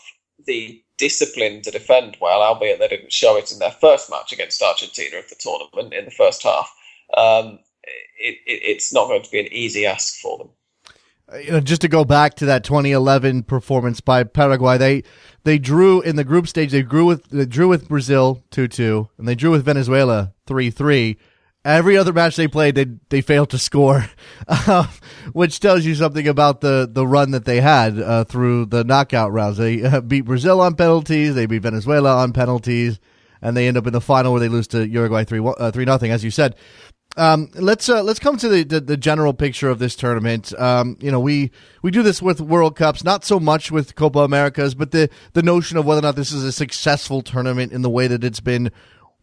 [0.46, 4.62] the discipline to defend well, albeit they didn't show it in their first match against
[4.62, 6.74] Argentina of the tournament in the first half,
[7.18, 7.60] um,
[8.18, 10.50] it, it, it's not going to be an easy ask for them.
[11.32, 15.04] Uh, you know, just to go back to that 2011 performance by Paraguay, they
[15.44, 16.72] they drew in the group stage.
[16.72, 21.18] They drew with they drew with Brazil 2-2, and they drew with Venezuela 3-3
[21.66, 24.06] Every other match they played, they they failed to score,
[24.48, 24.86] uh,
[25.34, 29.32] which tells you something about the, the run that they had uh, through the knockout
[29.32, 29.58] rounds.
[29.58, 33.00] They uh, beat Brazil on penalties, they beat Venezuela on penalties,
[33.42, 35.86] and they end up in the final where they lose to Uruguay three uh, three
[35.86, 36.56] nothing, as you said.
[37.18, 40.54] Um, let's uh, let's come to the, the, the general picture of this tournament.
[40.60, 41.50] Um, you know, we
[41.82, 45.42] we do this with World Cups, not so much with Copa Americas, but the the
[45.42, 48.42] notion of whether or not this is a successful tournament in the way that it's
[48.42, 48.70] been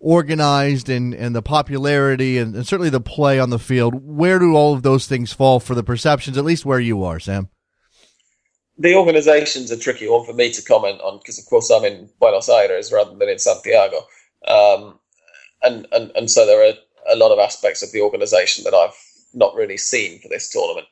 [0.03, 4.55] organized and, and the popularity and, and, certainly the play on the field, where do
[4.55, 7.49] all of those things fall for the perceptions, at least where you are, Sam?
[8.79, 12.11] The organization's a tricky one for me to comment on because, of course, I'm in
[12.19, 13.99] Buenos Aires rather than in Santiago.
[14.47, 14.99] Um,
[15.63, 16.75] and, and, and so there are
[17.13, 18.97] a lot of aspects of the organization that I've
[19.35, 20.87] not really seen for this tournament.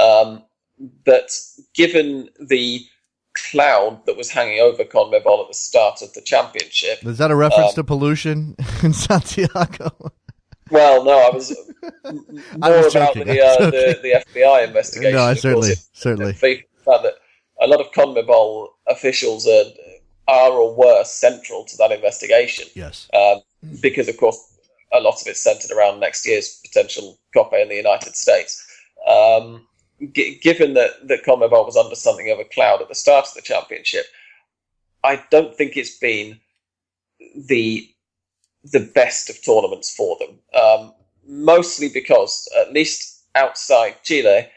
[0.00, 0.42] Um,
[1.04, 1.30] that
[1.74, 2.80] given the
[3.34, 7.04] cloud that was hanging over CONMEBOL at the start of the championship.
[7.04, 10.12] Is that a reference um, to pollution in Santiago?
[10.70, 11.50] Well, no, I was
[12.02, 15.14] more was about the, uh, the, the FBI investigation.
[15.14, 16.32] No, certainly, course, certainly.
[16.32, 17.14] The fact that
[17.60, 19.64] a lot of CONMEBOL officials are,
[20.28, 22.66] are or were central to that investigation.
[22.74, 23.08] Yes.
[23.12, 23.40] Um,
[23.80, 24.38] because, of course,
[24.92, 28.64] a lot of it's centered around next year's potential Copa in the United States.
[29.08, 29.66] Um,
[30.12, 33.34] g- given that, that CONMEBOL was under something of a cloud at the start of
[33.34, 34.06] the championship,
[35.02, 36.40] I don't think it's been
[37.36, 37.88] the
[38.72, 40.38] the best of tournaments for them.
[40.58, 40.94] Um,
[41.26, 44.48] mostly because, at least outside Chile,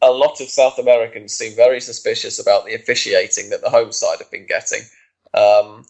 [0.00, 4.18] a lot of South Americans seem very suspicious about the officiating that the home side
[4.18, 4.80] have been getting.
[5.32, 5.86] Um,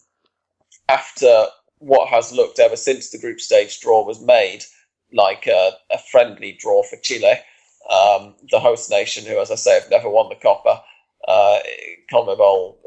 [0.87, 1.47] after
[1.79, 4.63] what has looked ever since the group stage draw was made
[5.11, 7.33] like a, a friendly draw for Chile,
[7.89, 10.83] um, the host nation, who, as I say, have never won the Copa,
[11.27, 11.59] uh,
[12.11, 12.77] CONMEBOL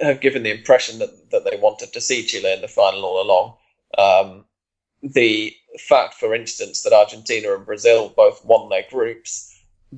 [0.00, 3.22] have given the impression that, that they wanted to see Chile in the final all
[3.22, 3.56] along.
[3.98, 4.44] Um,
[5.02, 5.54] the
[5.88, 9.48] fact, for instance, that Argentina and Brazil both won their groups,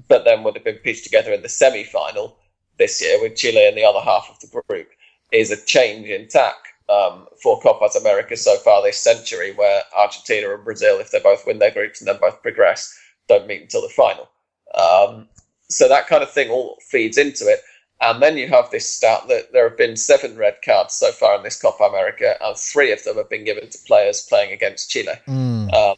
[0.09, 2.39] but then would have been pitched together in the semi final
[2.79, 4.89] this year with Chile in the other half of the group,
[5.33, 6.57] is a change in tack
[6.89, 11.47] um, for Copas America so far this century, where Argentina and Brazil, if they both
[11.47, 14.29] win their groups and then both progress, don't meet until the final.
[14.75, 15.29] Um,
[15.69, 17.61] so that kind of thing all feeds into it.
[18.01, 21.37] And then you have this stat that there have been seven red cards so far
[21.37, 24.91] in this Copa America, and three of them have been given to players playing against
[24.91, 25.15] Chile.
[25.27, 25.73] Mm.
[25.73, 25.97] Um,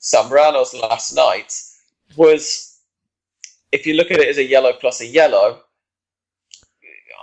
[0.00, 1.54] Zambrano's last night
[2.16, 2.78] was,
[3.72, 5.62] if you look at it as a yellow plus a yellow,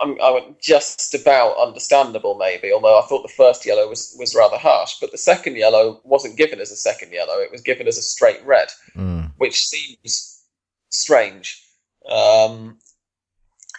[0.01, 2.71] I'm, I'm, just about understandable, maybe.
[2.71, 6.37] Although I thought the first yellow was, was rather harsh, but the second yellow wasn't
[6.37, 9.22] given as a second yellow; it was given as a straight red, mm.
[9.43, 10.41] Which seems
[10.87, 11.61] strange.
[12.09, 12.77] Um,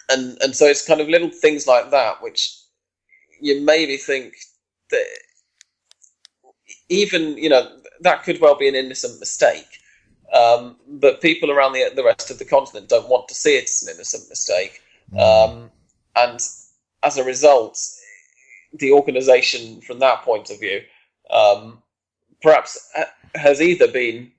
[0.09, 2.55] and and so it's kind of little things like that which
[3.41, 4.35] you maybe think
[4.91, 5.07] that
[6.89, 7.63] even you know
[8.01, 9.71] that could well be an innocent mistake,
[10.33, 13.63] um, but people around the the rest of the continent don't want to see it
[13.63, 15.19] as an innocent mistake, mm.
[15.19, 15.71] um,
[16.15, 16.39] and
[17.01, 17.79] as a result,
[18.73, 20.81] the organisation from that point of view
[21.31, 21.81] um,
[22.43, 22.77] perhaps
[23.33, 24.31] has either been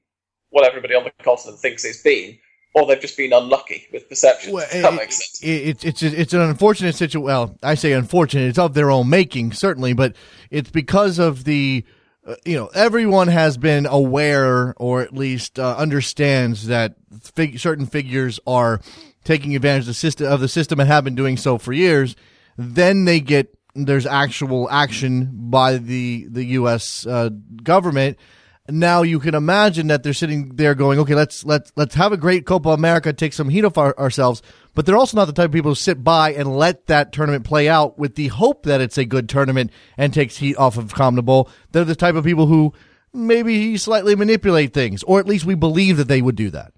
[0.56, 2.38] what everybody on the continent thinks it's been,
[2.72, 4.54] or they've just been unlucky with perception.
[4.54, 5.44] Well, that it, makes sense.
[5.44, 7.26] It, it's it's an unfortunate situation.
[7.26, 8.48] Well, I say unfortunate.
[8.48, 10.16] It's of their own making, certainly, but
[10.50, 11.84] it's because of the.
[12.26, 17.84] Uh, you know, everyone has been aware, or at least uh, understands that fig- certain
[17.84, 18.80] figures are
[19.24, 22.16] taking advantage of the system of the system and have been doing so for years.
[22.56, 27.06] Then they get there's actual action by the the U.S.
[27.06, 27.28] Uh,
[27.62, 28.18] government
[28.68, 32.16] now you can imagine that they're sitting there going, okay, let's let's let's have a
[32.16, 34.42] great Copa America, take some heat off our, ourselves.
[34.74, 37.44] But they're also not the type of people who sit by and let that tournament
[37.44, 40.94] play out with the hope that it's a good tournament and takes heat off of
[40.94, 41.48] CONMEBOL.
[41.72, 42.74] They're the type of people who
[43.12, 46.72] maybe slightly manipulate things, or at least we believe that they would do that.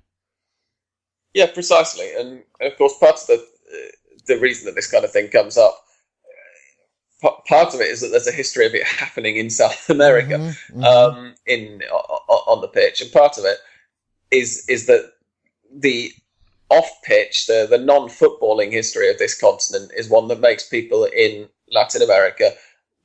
[1.35, 3.47] Yeah, precisely, and of course, part of the
[4.27, 5.85] the reason that this kind of thing comes up
[7.21, 10.83] part of it is that there's a history of it happening in South America mm-hmm,
[10.83, 10.85] mm-hmm.
[10.85, 11.83] Um, in
[12.29, 13.59] on the pitch, and part of it
[14.31, 15.13] is is that
[15.73, 16.13] the
[16.71, 21.05] off pitch, the the non footballing history of this continent is one that makes people
[21.05, 22.53] in Latin America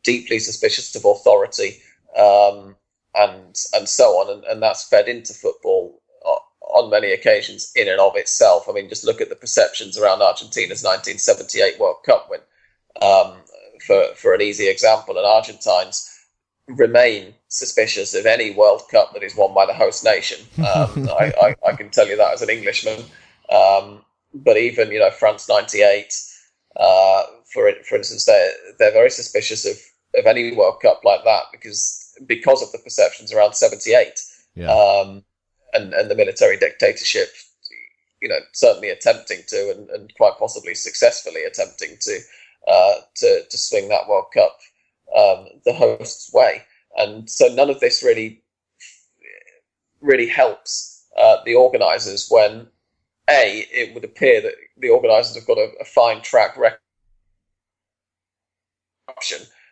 [0.03, 1.77] deeply suspicious of authority
[2.17, 2.75] um,
[3.15, 5.99] and and so on, and, and that's fed into football
[6.73, 8.67] on many occasions in and of itself.
[8.67, 12.39] I mean, just look at the perceptions around Argentina's 1978 World Cup win.
[13.01, 13.37] Um,
[13.85, 16.09] for, for an easy example, and Argentines
[16.67, 20.39] remain suspicious of any World Cup that is won by the host nation.
[20.59, 23.03] Um, I, I, I, can tell you that as an Englishman.
[23.51, 24.01] Um,
[24.33, 26.13] but even you know France '98,
[26.77, 29.77] uh, for for instance, they're they're very suspicious of,
[30.19, 34.19] of any World Cup like that because because of the perceptions around '78
[34.55, 34.71] yeah.
[34.71, 35.23] um,
[35.73, 37.29] and and the military dictatorship.
[38.21, 42.19] You know, certainly attempting to, and, and quite possibly successfully attempting to
[42.67, 44.57] uh, to to swing that World Cup
[45.15, 46.63] um, the host's way,
[46.97, 48.41] and so none of this really
[50.01, 52.67] really helps uh, the organisers when
[53.29, 56.79] a it would appear that the organisers have got a, a fine track record,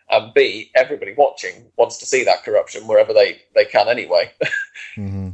[0.10, 4.32] and b everybody watching wants to see that corruption wherever they they can anyway.
[4.96, 5.30] mm-hmm.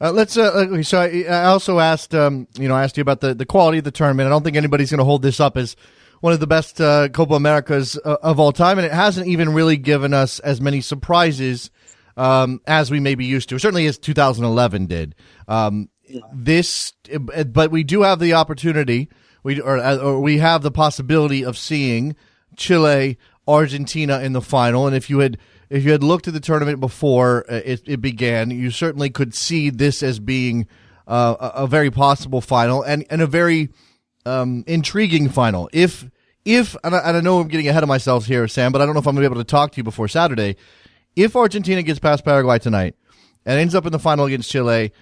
[0.00, 0.36] Uh, let's.
[0.36, 3.46] Uh, so I, I also asked, um, you know, I asked you about the, the
[3.46, 4.28] quality of the tournament.
[4.28, 5.74] I don't think anybody's going to hold this up as
[6.20, 9.52] one of the best uh, Copa Americas uh, of all time, and it hasn't even
[9.52, 11.70] really given us as many surprises
[12.16, 13.58] um, as we may be used to.
[13.58, 15.14] Certainly, as 2011 did.
[15.46, 15.88] Um,
[16.32, 16.92] this,
[17.46, 19.08] but we do have the opportunity,
[19.42, 22.16] we or, or we have the possibility of seeing
[22.56, 25.38] Chile, Argentina in the final, and if you had
[25.70, 29.34] if you had looked at the tournament before uh, it, it began, you certainly could
[29.34, 30.66] see this as being
[31.06, 33.70] uh, a, a, very possible final and, and a very
[34.28, 35.68] um, intriguing final.
[35.72, 36.06] If
[36.44, 38.86] if and I, and I, know I'm getting ahead of myself here, Sam, but I
[38.86, 40.56] don't know if I'm going to be able to talk to you before Saturday.
[41.16, 42.94] If Argentina gets past Paraguay tonight
[43.44, 44.92] and ends up in the final against Chile,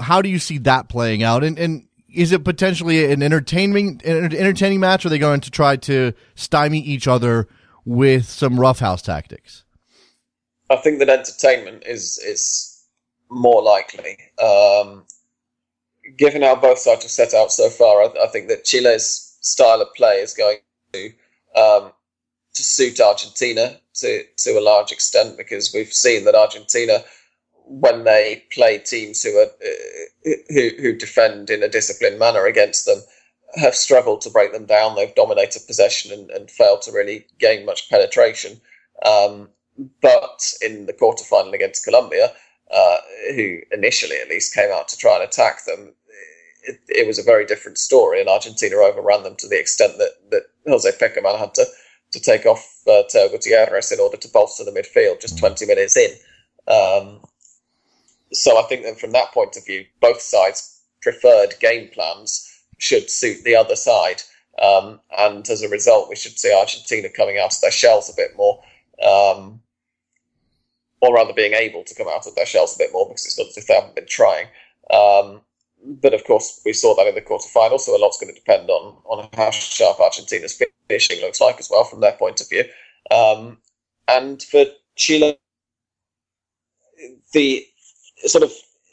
[0.00, 1.44] how do you see that playing out?
[1.44, 5.04] And, and is it potentially an entertaining an entertaining match?
[5.04, 7.48] Or are they going to try to stymie each other
[7.84, 9.64] with some roughhouse tactics?
[10.70, 12.84] I think that entertainment is is
[13.30, 14.16] more likely.
[14.42, 15.04] Um,
[16.16, 19.80] given how both sides have set out so far, I, I, think that Chile's style
[19.80, 20.58] of play is going
[20.92, 21.12] to
[21.56, 21.92] um,
[22.54, 27.04] to suit Argentina to to a large extent because we've seen that Argentina,
[27.66, 32.86] when they play teams who are uh, who who defend in a disciplined manner against
[32.86, 32.98] them,
[33.56, 34.94] have struggled to break them down.
[34.94, 38.60] They've dominated possession and, and failed to really gain much penetration.
[39.04, 39.48] Um,
[40.00, 42.32] but in the quarterfinal against Colombia,
[42.70, 42.98] uh,
[43.34, 45.92] who initially at least came out to try and attack them,
[46.62, 50.12] it, it, was a very different story, and Argentina overran them to the extent that,
[50.30, 51.66] that Jose Pekerman had to,
[52.12, 55.96] to take off uh, Teo Gutierrez in order to bolster the midfield just 20 minutes
[55.96, 56.10] in.
[56.66, 57.20] Um,
[58.32, 63.10] so I think that from that point of view, both sides' preferred game plans should
[63.10, 64.22] suit the other side.
[64.60, 68.16] Um, and as a result, we should see Argentina coming out of their shells a
[68.16, 68.62] bit more.
[69.02, 69.60] Um,
[71.04, 73.38] or rather being able to come out of their shells a bit more because it's
[73.38, 74.46] not as if they haven't been trying.
[74.90, 75.40] Um,
[75.84, 78.70] but of course, we saw that in the quarterfinals, so a lot's going to depend
[78.70, 82.64] on on how sharp Argentina's finishing looks like as well from their point of view.
[83.10, 83.58] Um,
[84.08, 84.64] and for
[84.96, 85.38] Chile,
[87.32, 87.66] the
[88.24, 88.52] sort of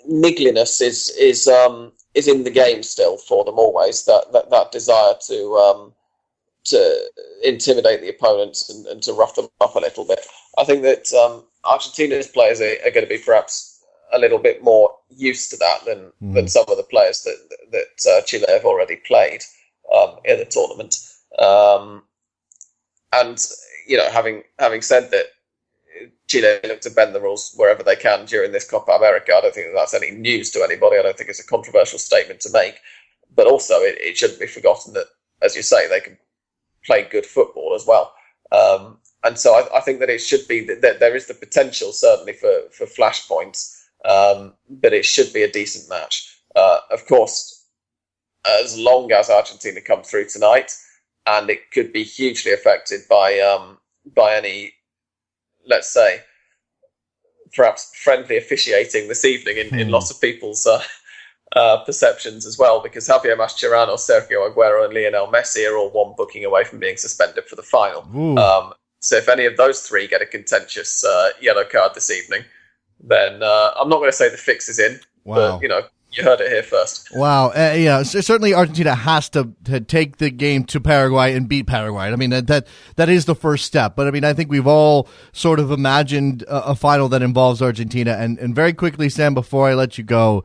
[0.09, 4.05] niggliness is is um, is in the game still for them always.
[4.05, 5.93] That that, that desire to um,
[6.65, 7.11] to
[7.43, 10.19] intimidate the opponents and, and, to rough them up a little bit.
[10.59, 14.63] I think that um, Argentina's players are, are, going to be perhaps a little bit
[14.63, 16.33] more used to that than, mm.
[16.33, 17.37] than some of the players that
[17.71, 19.41] that uh, Chile have already played
[19.95, 20.97] um, in the tournament.
[21.39, 22.03] Um,
[23.13, 23.43] and
[23.87, 25.27] you know, having having said that,
[26.27, 29.33] Chile look to bend the rules wherever they can during this Copa America.
[29.35, 30.97] I don't think that that's any news to anybody.
[30.97, 32.75] I don't think it's a controversial statement to make.
[33.33, 35.07] But also, it, it shouldn't be forgotten that,
[35.41, 36.17] as you say, they can
[36.85, 38.13] play good football as well.
[38.51, 41.91] Um, and so I, I, think that it should be that there is the potential
[41.91, 46.37] certainly for for flashpoints, um, but it should be a decent match.
[46.55, 47.65] Uh, of course,
[48.61, 50.75] as long as Argentina come through tonight,
[51.27, 53.77] and it could be hugely affected by um,
[54.15, 54.73] by any,
[55.67, 56.21] let's say,
[57.53, 59.93] perhaps friendly officiating this evening in, in hmm.
[59.93, 60.81] lots of people's uh,
[61.55, 66.15] uh, perceptions as well, because Javier Mascherano, Sergio Aguero, and Lionel Messi are all one
[66.17, 68.01] booking away from being suspended for the final.
[68.39, 72.43] Um, so if any of those three get a contentious uh, yellow card this evening,
[73.03, 75.35] then uh, I'm not going to say the fix is in, wow.
[75.35, 75.81] but you know.
[76.13, 77.07] You heard it here first.
[77.15, 78.03] Wow, uh, yeah.
[78.03, 82.11] certainly, Argentina has to, to take the game to Paraguay and beat Paraguay.
[82.11, 83.95] I mean, that, that that is the first step.
[83.95, 87.61] But I mean, I think we've all sort of imagined a, a final that involves
[87.61, 88.11] Argentina.
[88.19, 90.43] And and very quickly, Sam, before I let you go,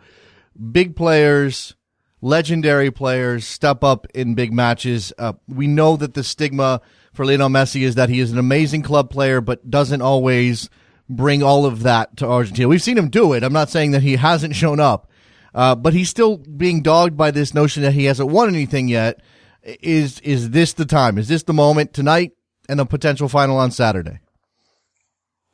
[0.71, 1.75] big players,
[2.21, 5.12] legendary players step up in big matches.
[5.19, 6.81] Uh, we know that the stigma
[7.17, 10.69] for Lionel Messi is that he is an amazing club player, but doesn't always
[11.09, 12.69] bring all of that to Argentina.
[12.69, 13.43] We've seen him do it.
[13.43, 15.11] I'm not saying that he hasn't shown up,
[15.55, 19.21] uh, but he's still being dogged by this notion that he hasn't won anything yet.
[19.63, 21.19] Is is this the time?
[21.19, 22.33] Is this the moment tonight
[22.69, 24.21] and the potential final on Saturday?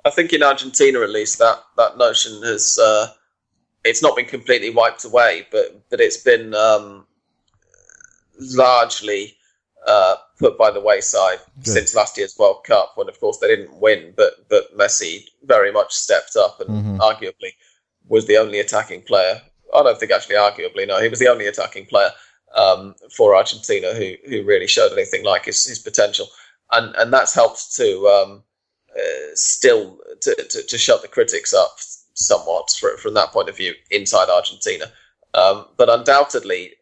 [0.05, 3.07] I think in Argentina, at least, that that notion has uh,
[3.85, 7.07] it's not been completely wiped away, but but it's been um,
[8.39, 9.37] largely
[9.87, 11.73] uh, put by the wayside Good.
[11.73, 15.71] since last year's World Cup, when of course they didn't win, but but Messi very
[15.73, 16.97] much stepped up and mm-hmm.
[16.97, 17.53] arguably
[18.09, 19.41] was the only attacking player.
[19.73, 22.11] I don't think actually arguably no, he was the only attacking player
[22.57, 26.27] um, for Argentina who who really showed anything like his, his potential,
[26.73, 28.43] and and that's helped to um,
[28.97, 31.77] uh, still to, to, to shut the critics up
[32.15, 34.87] somewhat for, from that point of view inside Argentina.
[35.35, 36.73] Um, but undoubtedly,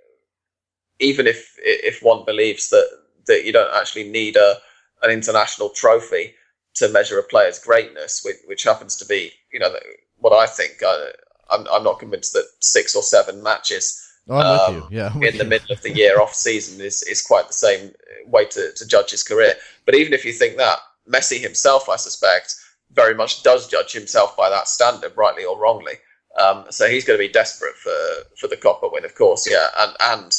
[0.98, 2.88] even if if one believes that
[3.26, 4.56] that you don't actually need a
[5.02, 6.34] an international trophy
[6.74, 9.74] to measure a player's greatness, which, which happens to be, you know,
[10.18, 10.82] what I think.
[10.86, 11.10] I,
[11.50, 15.72] I'm, I'm not convinced that six or seven matches oh, um, yeah, in the middle
[15.72, 17.92] of the year off season is, is quite the same
[18.26, 19.54] way to, to judge his career.
[19.84, 22.54] But even if you think that, Messi himself, I suspect,
[22.92, 25.94] very much does judge himself by that standard, rightly or wrongly.
[26.40, 27.96] Um, so he's going to be desperate for,
[28.38, 29.66] for the Copa win, of course, yeah.
[29.78, 30.38] And and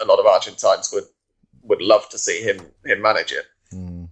[0.00, 1.04] a lot of Argentines would
[1.66, 3.44] would love to see him him manage it.
[3.72, 4.08] Mm.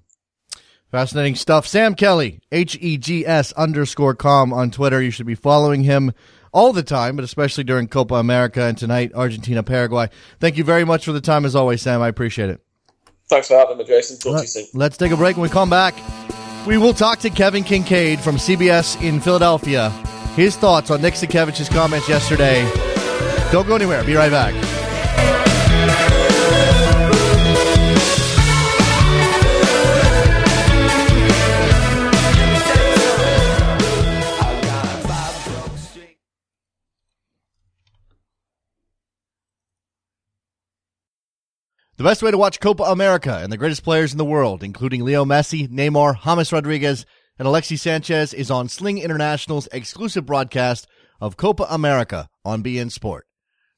[0.91, 1.67] Fascinating stuff.
[1.67, 5.03] Sam Kelly, H E G S underscore com on Twitter.
[5.03, 6.13] You should be following him
[6.53, 10.09] all the time, but especially during Copa America and tonight, Argentina, Paraguay.
[10.39, 12.01] Thank you very much for the time as always, Sam.
[12.01, 12.61] I appreciate it.
[13.29, 14.19] Thanks for having me, Jason.
[14.19, 14.67] Talk Let, to you soon.
[14.75, 15.37] Let's take a break.
[15.37, 15.95] When we come back,
[16.67, 19.91] we will talk to Kevin Kinkead from CBS in Philadelphia.
[20.37, 22.63] His thoughts on Nick Sakiewicz's comments yesterday.
[23.51, 24.05] Don't go anywhere.
[24.05, 24.74] Be right back.
[41.97, 45.05] The best way to watch Copa America and the greatest players in the world, including
[45.05, 47.07] Leo Messi, Neymar, James Rodriguez,
[47.39, 50.89] and Alexis Sanchez, is on Sling International's exclusive broadcast
[51.21, 53.29] of Copa America on beIN Sport.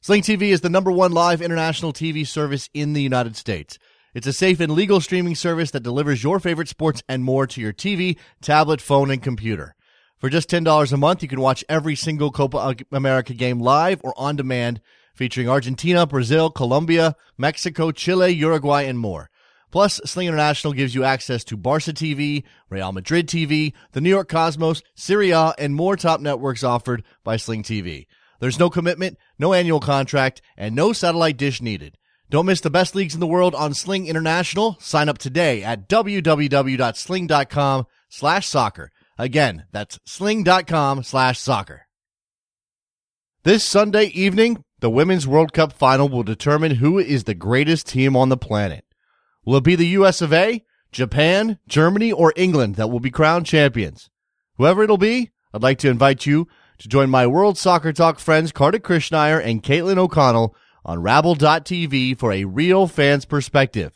[0.01, 3.79] Sling TV is the number one live international TV service in the United States.
[4.15, 7.61] It's a safe and legal streaming service that delivers your favorite sports and more to
[7.61, 9.75] your TV, tablet, phone, and computer.
[10.17, 14.15] For just $10 a month, you can watch every single Copa America game live or
[14.17, 14.81] on demand
[15.17, 19.31] featuring Argentina, Brazil, Colombia, Mexico, Chile, Uruguay, and more.
[19.73, 24.29] Plus, Sling International gives you access to Barca TV, Real Madrid TV, the New York
[24.29, 28.07] Cosmos, Syria, and more top networks offered by Sling TV.
[28.39, 31.99] There's no commitment, no annual contract, and no satellite dish needed.
[32.29, 34.77] Don't miss the best leagues in the world on Sling International.
[34.81, 38.91] Sign up today at www.sling.com slash soccer.
[39.19, 41.87] Again, that's sling.com slash soccer.
[43.45, 48.15] This Sunday evening, the Women's World Cup final will determine who is the greatest team
[48.17, 48.85] on the planet.
[49.45, 53.47] Will it be the US of A, Japan, Germany, or England that will be crowned
[53.47, 54.11] champions?
[54.59, 56.49] Whoever it'll be, I'd like to invite you
[56.79, 60.55] to join my World Soccer Talk friends Kartik Krishnaiyer and Caitlin O'Connell
[60.85, 63.93] on Rabble.tv for a real fan's perspective.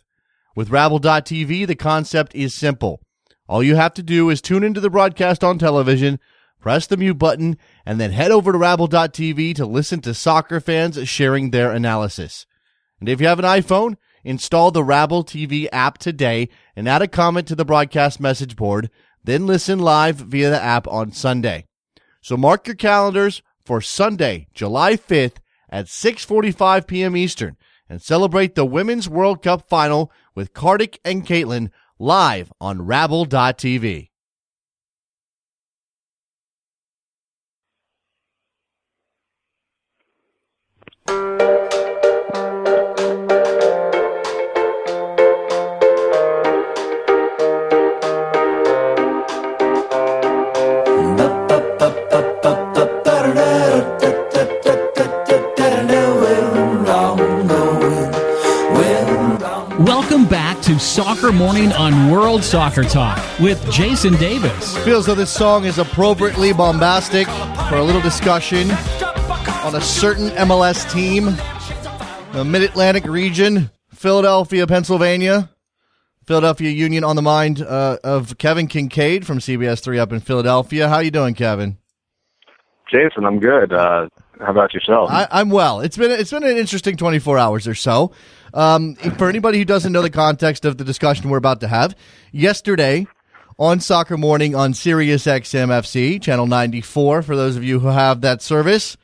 [0.56, 3.00] With Rabble.tv, the concept is simple.
[3.48, 6.18] All you have to do is tune into the broadcast on television,
[6.60, 11.08] press the mute button, and then head over to Rabble.tv to listen to soccer fans
[11.08, 12.46] sharing their analysis.
[13.00, 17.08] And if you have an iPhone, install the Rabble TV app today and add a
[17.08, 18.90] comment to the broadcast message board,
[19.24, 21.66] then listen live via the app on Sunday.
[22.20, 25.36] So mark your calendars for Sunday, July 5th
[25.70, 27.16] at 6:45 p.m.
[27.16, 27.56] Eastern
[27.88, 34.10] and celebrate the Women's World Cup final with Kartik and Caitlin live on Rabble.tv.
[40.62, 40.99] Welcome back to
[60.80, 64.76] Soccer Morning on World Soccer Talk with Jason Davis.
[64.78, 67.26] Feels though this song is appropriately bombastic
[67.68, 68.68] for a little discussion
[69.62, 71.26] on a certain MLS team,
[72.32, 75.50] the Mid Atlantic region, Philadelphia, Pennsylvania.
[76.26, 80.88] Philadelphia Union on the mind uh, of Kevin Kinkead from CBS Three up in Philadelphia.
[80.88, 81.76] How you doing, Kevin?
[82.88, 83.72] Jason, I'm good.
[83.72, 84.08] Uh,
[84.38, 85.10] how about yourself?
[85.10, 85.80] I, am well.
[85.80, 88.12] It's been it's been an interesting 24 hours or so.
[88.54, 91.96] Um, for anybody who doesn't know the context of the discussion we're about to have,
[92.30, 93.08] yesterday
[93.58, 97.22] on Soccer Morning on Sirius XM FC channel 94.
[97.22, 98.96] For those of you who have that service,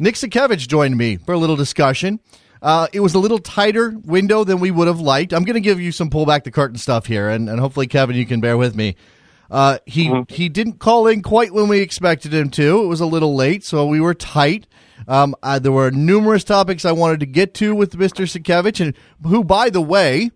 [0.00, 2.20] Nick Sakiewicz joined me for a little discussion.
[2.62, 5.32] Uh, it was a little tighter window than we would have liked.
[5.32, 7.86] I'm going to give you some pull back the curtain stuff here, and, and hopefully,
[7.86, 8.96] Kevin, you can bear with me.
[9.50, 10.32] Uh, he mm-hmm.
[10.32, 12.82] he didn't call in quite when we expected him to.
[12.82, 14.66] It was a little late, so we were tight.
[15.08, 18.24] Um, uh, there were numerous topics I wanted to get to with Mr.
[18.26, 18.94] Sakiewicz, and
[19.26, 20.30] who, by the way,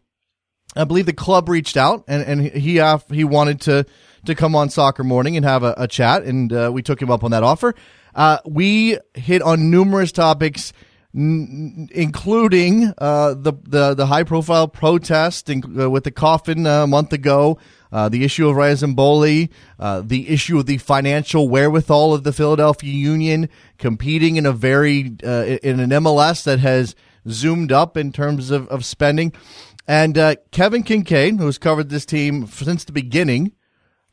[0.77, 3.87] I believe the club reached out and, and he uh, he wanted to
[4.27, 7.11] to come on Soccer Morning and have a, a chat, and uh, we took him
[7.11, 7.75] up on that offer.
[8.15, 10.73] Uh, we hit on numerous topics,
[11.15, 16.85] n- including uh, the, the the high profile protest in, uh, with the coffin uh,
[16.85, 17.59] a month ago,
[17.93, 22.33] uh, the issue of Rais M'Bolhi, uh, the issue of the financial wherewithal of the
[22.33, 23.49] Philadelphia Union
[23.79, 26.95] competing in a very in an MLS that has
[27.29, 29.33] zoomed up in terms of, of spending.
[29.87, 30.15] And
[30.51, 33.53] Kevin Kinkead, who has covered this team since the beginning,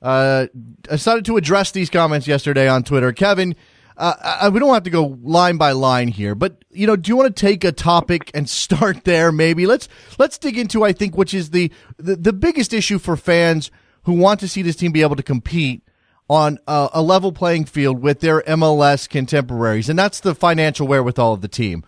[0.02, 3.14] decided to address these comments yesterday on Twitter.
[3.14, 3.56] Kevin,
[4.02, 7.10] uh, I, we don't have to go line by line here, but you know, do
[7.10, 9.32] you want to take a topic and start there?
[9.32, 9.88] Maybe let's
[10.18, 13.70] let's dig into I think which is the the, the biggest issue for fans
[14.04, 15.84] who want to see this team be able to compete
[16.28, 21.34] on a, a level playing field with their MLS contemporaries, and that's the financial wherewithal
[21.34, 21.84] of the team.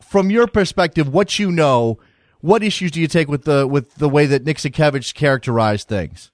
[0.00, 1.98] From your perspective, what you know,
[2.40, 6.31] what issues do you take with the with the way that Nick Sakiewicz characterized things?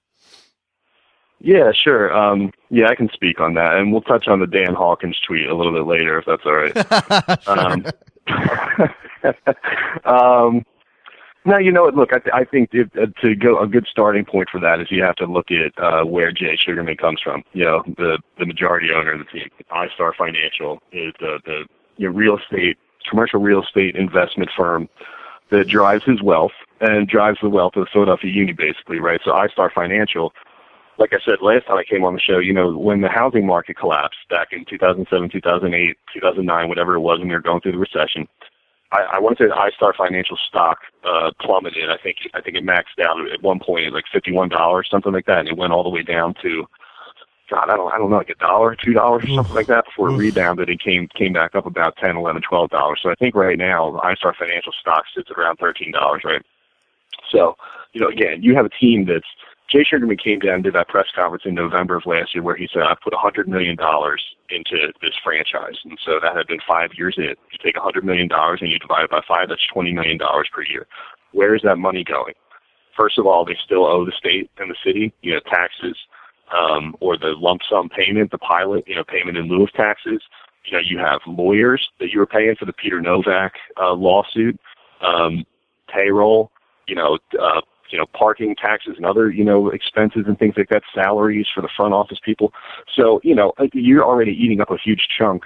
[1.40, 2.16] Yeah, sure.
[2.16, 5.46] Um, yeah, I can speak on that, and we'll touch on the Dan Hawkins tweet
[5.46, 7.48] a little bit later, if that's all right.
[7.48, 7.86] um,
[10.04, 10.64] um,
[11.44, 11.94] now, you know what?
[11.94, 14.80] Look, I, th- I think if, uh, to go a good starting point for that
[14.80, 17.42] is you have to look at uh, where Jay Sugarman comes from.
[17.52, 21.64] You know, the the majority owner of the team, iStar Financial, is the the
[21.96, 22.76] you know, real estate,
[23.08, 24.88] commercial real estate investment firm
[25.50, 29.20] that drives his wealth and drives the wealth of the Philadelphia Union, basically, right?
[29.24, 30.34] So iStar Financial
[30.98, 33.46] like I said last time I came on the show, you know, when the housing
[33.46, 37.72] market collapsed back in 2007, 2008, 2009, whatever it was, when we were going through
[37.72, 38.26] the recession,
[38.90, 41.90] I, I want to say the iStar Financial stock uh, plummeted.
[41.90, 44.88] I think I think it maxed out at one point at like fifty one dollars,
[44.90, 46.66] something like that, and it went all the way down to
[47.48, 49.86] God, I don't I don't know, like a dollar, two dollars, or something like that
[49.86, 53.00] before it rebounded and came came back up about ten, eleven, twelve dollars.
[53.02, 56.42] So I think right now iStar Financial stock sits at around thirteen dollars, right?
[57.30, 57.56] So,
[57.92, 59.26] you know, again, you have a team that's
[59.70, 62.68] Jay Sugarman came down to that press conference in November of last year where he
[62.72, 63.76] said, I put $100 million
[64.48, 65.76] into this franchise.
[65.84, 67.24] And so that had been five years in.
[67.24, 67.38] It.
[67.52, 70.86] You take $100 million and you divide it by five, that's $20 million per year.
[71.32, 72.34] Where is that money going?
[72.96, 75.96] First of all, they still owe the state and the city, you know, taxes,
[76.50, 80.22] um, or the lump sum payment, the pilot, you know, payment in lieu of taxes.
[80.64, 84.58] You know, you have lawyers that you were paying for the Peter Nowak uh, lawsuit,
[85.02, 85.44] um,
[85.92, 86.50] payroll,
[86.86, 87.60] you know, uh,
[87.90, 91.60] you know, parking taxes and other, you know, expenses and things like that, salaries for
[91.60, 92.52] the front office people.
[92.94, 95.44] So, you know, you're already eating up a huge chunk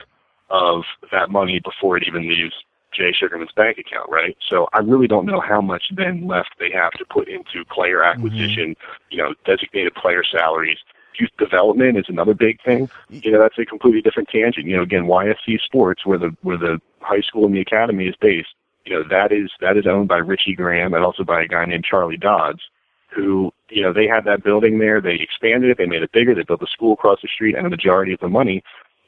[0.50, 2.54] of that money before it even leaves
[2.92, 4.36] Jay Sugarman's bank account, right?
[4.46, 8.00] So I really don't know how much then left they have to put into player
[8.00, 8.18] mm-hmm.
[8.18, 8.92] acquisition, mm-hmm.
[9.10, 10.78] you know, designated player salaries.
[11.18, 12.88] Youth development is another big thing.
[13.10, 14.66] You know, that's a completely different tangent.
[14.66, 18.14] You know, again, YSC Sports, where the where the high school and the academy is
[18.16, 18.54] based,
[18.84, 21.64] you know that is that is owned by Richie Graham and also by a guy
[21.64, 22.60] named Charlie Dodds,
[23.14, 25.00] who you know they had that building there.
[25.00, 25.78] They expanded it.
[25.78, 26.34] They made it bigger.
[26.34, 28.62] They built a school across the street, and the majority of the money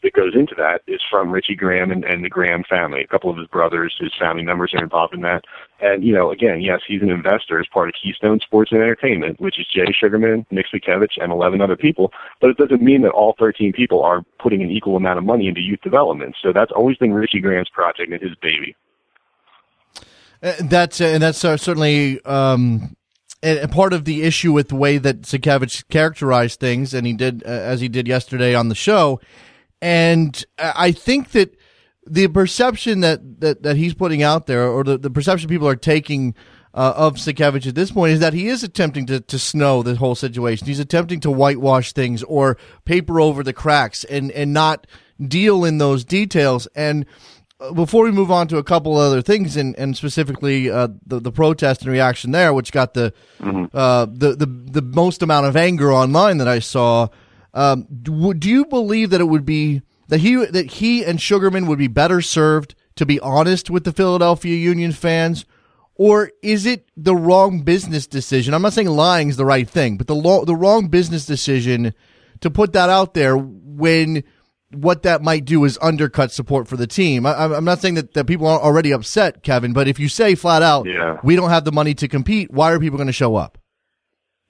[0.05, 3.01] that goes into that is from Richie Graham and, and the Graham family.
[3.01, 5.45] A couple of his brothers, his family members are involved in that.
[5.81, 9.41] And, you know, again, yes, he's an investor as part of Keystone Sports and Entertainment,
[9.41, 12.13] which is Jay Sugarman, Nick Sakiewicz, and 11 other people.
[12.41, 15.49] But it doesn't mean that all 13 people are putting an equal amount of money
[15.49, 16.37] into youth development.
[16.41, 18.77] So that's always been Richie Graham's project and his baby.
[20.45, 22.95] Uh, that's uh, and that's uh, certainly um,
[23.43, 27.43] a, part of the issue with the way that Sakiewicz characterized things, and he did
[27.45, 29.21] uh, as he did yesterday on the show.
[29.81, 31.57] And I think that
[32.07, 35.77] the perception that, that, that he's putting out there, or the, the perception people are
[35.77, 36.35] taking
[36.75, 39.97] uh, of Sakiewicz at this point, is that he is attempting to, to snow the
[39.97, 40.67] whole situation.
[40.67, 44.87] He's attempting to whitewash things or paper over the cracks and, and not
[45.21, 46.67] deal in those details.
[46.75, 47.07] And
[47.75, 51.33] before we move on to a couple other things, and, and specifically uh, the the
[51.33, 53.65] protest and reaction there, which got the mm-hmm.
[53.73, 57.09] uh, the, the the most amount of anger online that I saw,
[57.53, 61.67] um, do, do, you believe that it would be that he that he and Sugarman
[61.67, 65.45] would be better served to be honest with the Philadelphia Union fans,
[65.95, 68.55] or is it the wrong business decision?
[68.55, 71.95] I'm not saying lying is the right thing, but the lo- the wrong business decision
[72.41, 74.25] to put that out there when
[74.77, 77.27] what that might do is undercut support for the team.
[77.27, 80.35] I, am not saying that, that people are already upset, Kevin, but if you say
[80.35, 81.19] flat out, yeah.
[81.23, 83.59] we don't have the money to compete, why are people going to show up?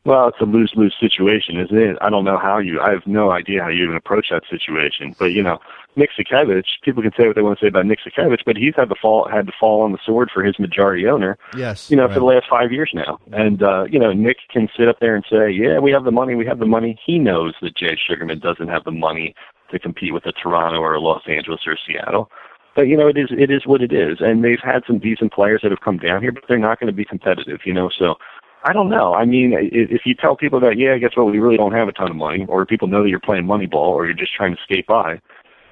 [0.07, 1.97] Well, it's a lose lose situation, isn't it?
[2.03, 2.79] I don't know how you.
[2.79, 5.17] I have no idea how you even approach that situation.
[5.19, 5.59] But you know,
[5.97, 6.65] Nick Sakiewicz.
[6.83, 8.95] People can say what they want to say about Nick Sakiewicz, but he's had to
[9.01, 11.39] fall had to fall on the sword for his majority owner.
[11.57, 11.91] Yes.
[11.91, 12.13] You know, right.
[12.13, 15.15] for the last five years now, and uh, you know, Nick can sit up there
[15.17, 16.35] and say, "Yeah, we have the money.
[16.35, 19.35] We have the money." He knows that Jay Sugarman doesn't have the money
[19.75, 22.31] to compete with a Toronto or a Los Angeles or Seattle.
[22.75, 25.33] But you know, it is it is what it is, and they've had some decent
[25.33, 27.61] players that have come down here, but they're not going to be competitive.
[27.65, 28.17] You know, so
[28.65, 29.15] I don't know.
[29.15, 31.93] I mean, if you tell people that, yeah, guess what, we really don't have a
[31.93, 34.63] ton of money, or people know that you're playing Moneyball, or you're just trying to
[34.63, 35.21] skate by,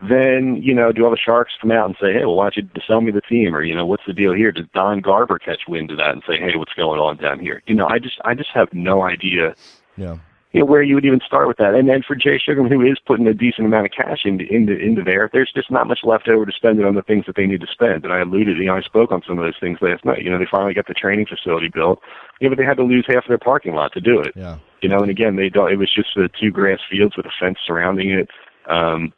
[0.08, 2.56] then you know, do all the sharks come out and say, hey, well, why don't
[2.56, 4.52] you sell me the team, or you know, what's the deal here?
[4.52, 7.62] Does Don Garber catch wind of that and say, hey, what's going on down here?
[7.66, 9.56] You know, I just I just have no idea.
[9.96, 10.18] Yeah
[10.52, 11.74] you know, where you would even start with that.
[11.74, 14.78] And then for Jay Sugarman, who is putting a decent amount of cash into into
[14.78, 17.36] into there, there's just not much left over to spend it on the things that
[17.36, 18.04] they need to spend.
[18.04, 20.22] And I alluded, you know, I spoke on some of those things last night.
[20.22, 22.00] You know, they finally got the training facility built,
[22.40, 24.32] you know, but they had to lose half of their parking lot to do it.
[24.36, 24.58] Yeah.
[24.82, 25.72] You know, and again, they don't.
[25.72, 28.28] It was just the two grass fields with a fence surrounding it.
[28.68, 29.14] Um,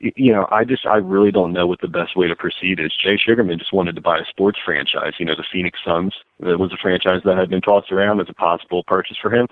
[0.00, 2.90] you know, I just I really don't know what the best way to proceed is.
[2.96, 5.12] Jay Sugarman just wanted to buy a sports franchise.
[5.18, 8.28] You know, the Phoenix Suns that was a franchise that had been tossed around as
[8.30, 9.46] a possible purchase for him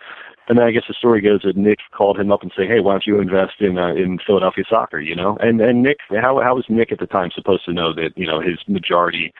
[0.48, 2.80] And then I guess the story goes that Nick called him up and say, "Hey,
[2.80, 6.40] why don't you invest in uh, in Philadelphia soccer?" You know, and and Nick, how
[6.40, 9.32] how was Nick at the time supposed to know that you know his majority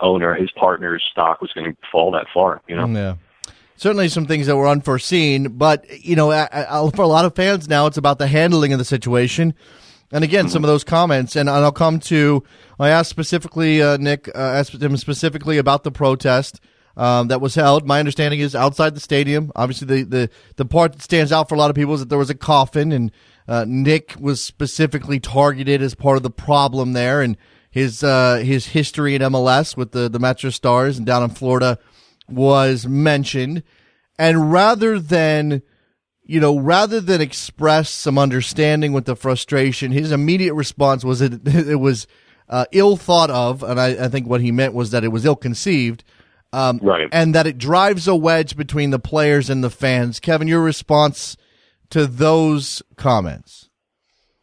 [0.00, 2.60] owner, his partner's stock was going to fall that far?
[2.66, 3.14] You know, yeah.
[3.76, 6.30] Certainly, some things that were unforeseen, but you know,
[6.94, 9.54] for a lot of fans now, it's about the handling of the situation.
[10.10, 10.52] And again, mm-hmm.
[10.52, 12.42] some of those comments, and I'll come to.
[12.80, 16.60] I asked specifically, uh, Nick, uh, asked him specifically about the protest
[16.96, 17.86] um, that was held.
[17.86, 19.52] My understanding is outside the stadium.
[19.54, 22.08] Obviously, the, the, the part that stands out for a lot of people is that
[22.08, 23.12] there was a coffin, and
[23.46, 27.36] uh, Nick was specifically targeted as part of the problem there, and
[27.70, 31.78] his uh, his history in MLS with the the Metro Stars and down in Florida
[32.28, 33.62] was mentioned.
[34.18, 35.62] And rather than
[36.26, 41.46] you know, rather than express some understanding with the frustration, his immediate response was it,
[41.46, 42.06] it was
[42.48, 45.24] uh, ill thought of, and I, I, think what he meant was that it was
[45.24, 46.04] ill conceived,
[46.52, 47.08] um, right.
[47.12, 50.20] And that it drives a wedge between the players and the fans.
[50.20, 51.36] Kevin, your response
[51.90, 53.68] to those comments?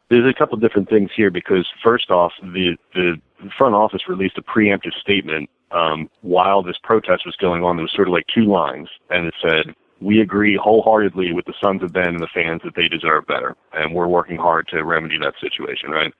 [0.09, 3.15] There's a couple different things here because first off, the the
[3.57, 7.75] front office released a preemptive statement um, while this protest was going on.
[7.75, 11.53] There was sort of like two lines, and it said, "We agree wholeheartedly with the
[11.61, 14.83] Sons of Ben and the fans that they deserve better, and we're working hard to
[14.83, 16.13] remedy that situation." Right?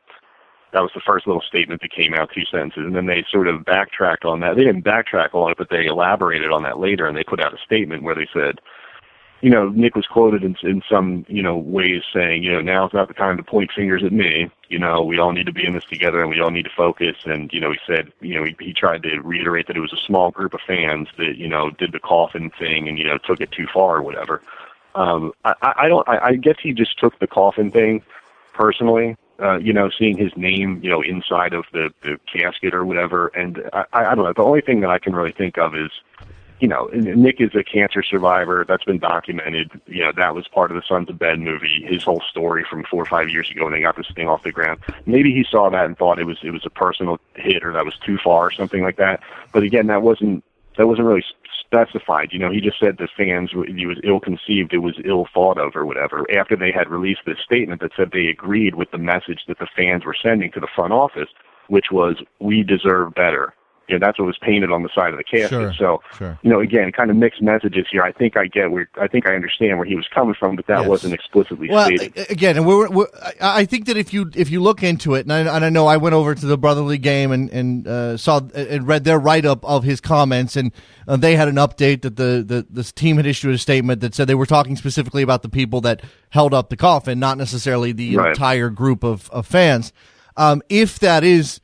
[0.74, 3.47] That was the first little statement that came out, two sentences, and then they sort
[3.47, 4.55] of backtracked on that.
[4.55, 7.53] They didn't backtrack on it, but they elaborated on that later, and they put out
[7.53, 8.59] a statement where they said,
[9.41, 12.93] you know, Nick was quoted in, in some, you know, ways saying, you know, now's
[12.93, 14.49] not the time to point fingers at me.
[14.69, 16.71] You know, we all need to be in this together and we all need to
[16.76, 17.17] focus.
[17.26, 19.91] And, you know, he said, you know, he, he tried to reiterate that it was
[19.91, 23.17] a small group of fans that, you know, did the coffin thing and, you know,
[23.17, 24.41] took it too far or whatever.
[24.95, 28.01] Um, I, I don't, I, I guess he just took the coffin thing
[28.53, 32.86] personally uh, you know, seeing his name, you know, inside of the, the casket or
[32.86, 33.27] whatever.
[33.29, 34.34] And I, I don't know.
[34.34, 35.91] The only thing that I can really think of is,
[36.59, 38.63] you know, Nick is a cancer survivor.
[38.65, 39.69] That's been documented.
[39.86, 41.84] You know, that was part of the Sons of Ben movie.
[41.86, 44.43] His whole story from four or five years ago when they got this thing off
[44.43, 44.79] the ground.
[45.05, 47.84] Maybe he saw that and thought it was it was a personal hit or that
[47.84, 49.21] was too far or something like that.
[49.51, 50.43] But again, that wasn't
[50.78, 51.24] that wasn't really
[51.65, 52.30] specified.
[52.32, 55.57] You know, he just said the fans he was ill conceived, it was ill thought
[55.57, 56.26] of or whatever.
[56.36, 59.67] After they had released this statement that said they agreed with the message that the
[59.76, 61.30] fans were sending to the front office,
[61.67, 63.53] which was we deserve better
[63.88, 65.49] you know, that's what was painted on the side of the casket.
[65.49, 66.39] Sure, so, sure.
[66.41, 68.01] you know, again, kind of mixed messages here.
[68.01, 70.67] I think I get where I think I understand where he was coming from, but
[70.67, 70.88] that yes.
[70.88, 72.31] wasn't explicitly well, stated.
[72.31, 73.07] Again, and we're, we're,
[73.41, 75.88] I think that if you if you look into it, and I, and I know
[75.88, 79.45] I went over to the brotherly game and and uh, saw and read their write
[79.45, 80.71] up of his comments, and
[81.07, 84.15] uh, they had an update that the, the the team had issued a statement that
[84.15, 87.91] said they were talking specifically about the people that held up the coffin, not necessarily
[87.91, 88.29] the right.
[88.29, 89.91] entire group of, of fans.
[90.36, 91.59] Um, if that is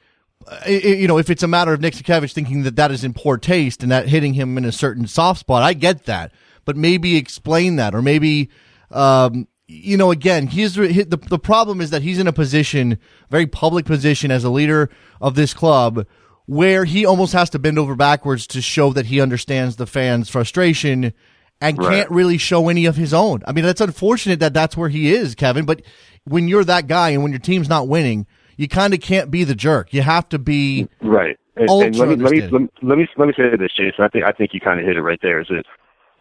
[0.67, 3.37] you know, if it's a matter of Nick Sakiewicz thinking that that is in poor
[3.37, 6.31] taste and that hitting him in a certain soft spot, I get that.
[6.65, 8.49] But maybe explain that, or maybe,
[8.91, 13.47] um, you know, again, he's the the problem is that he's in a position, very
[13.47, 14.89] public position as a leader
[15.21, 16.05] of this club,
[16.45, 20.29] where he almost has to bend over backwards to show that he understands the fans'
[20.29, 21.13] frustration
[21.61, 21.89] and right.
[21.89, 23.41] can't really show any of his own.
[23.47, 25.65] I mean, that's unfortunate that that's where he is, Kevin.
[25.65, 25.81] But
[26.25, 28.27] when you're that guy and when your team's not winning
[28.59, 29.93] you kind of can't be the jerk.
[29.93, 31.39] You have to be right.
[31.55, 34.03] And, and let, me, let, me, let, me, let me let me say this, Jason.
[34.03, 35.39] I think I think you kind of hit it right there.
[35.39, 35.63] Is that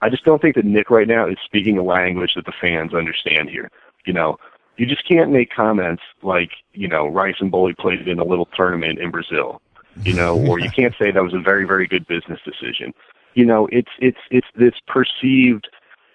[0.03, 2.95] I just don't think that Nick right now is speaking a language that the fans
[2.95, 3.73] understand here.
[4.07, 4.37] You know,
[4.77, 9.01] you just can't make comments like you know Rais M'Bolhi played in a little tournament
[9.01, 9.61] in Brazil.
[10.05, 12.95] You know, or you can't say that was a very very good business decision.
[13.35, 15.67] You know, it's it's it's this perceived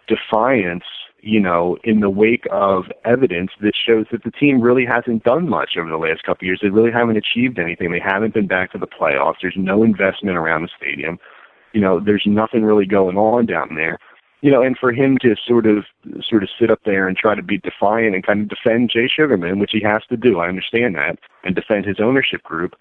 [0.08, 0.86] defiance
[1.24, 5.48] you know, in the wake of evidence that shows that the team really hasn't done
[5.48, 6.60] much over the last couple of years.
[6.62, 7.92] They really haven't achieved anything.
[7.92, 9.36] They haven't been back to the playoffs.
[9.42, 11.18] There's no investment around the stadium.
[11.72, 13.98] You know, there's nothing really going on down there.
[14.42, 15.86] You know, and for him to sort of
[16.22, 19.08] sort of sit up there and try to be defiant and kind of defend Jay
[19.08, 22.76] Sugarman, which he has to do, I understand that, and defend his ownership group,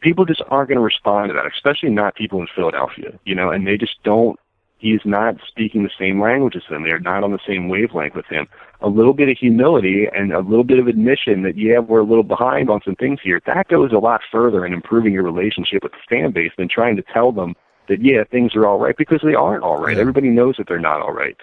[0.00, 3.50] people just aren't going to respond to that, especially not people in Philadelphia, you know,
[3.50, 4.40] and they just don't
[4.80, 6.82] he's not speaking the same language as them.
[6.82, 8.48] They're not on the same wavelength with him.
[8.80, 12.04] A little bit of humility and a little bit of admission that, yeah, we're a
[12.04, 15.82] little behind on some things here, that goes a lot further in improving your relationship
[15.82, 17.54] with the fan base than trying to tell them
[17.88, 19.98] that, yeah, things are all right because they aren't all right.
[19.98, 21.36] Everybody knows that they're not all right.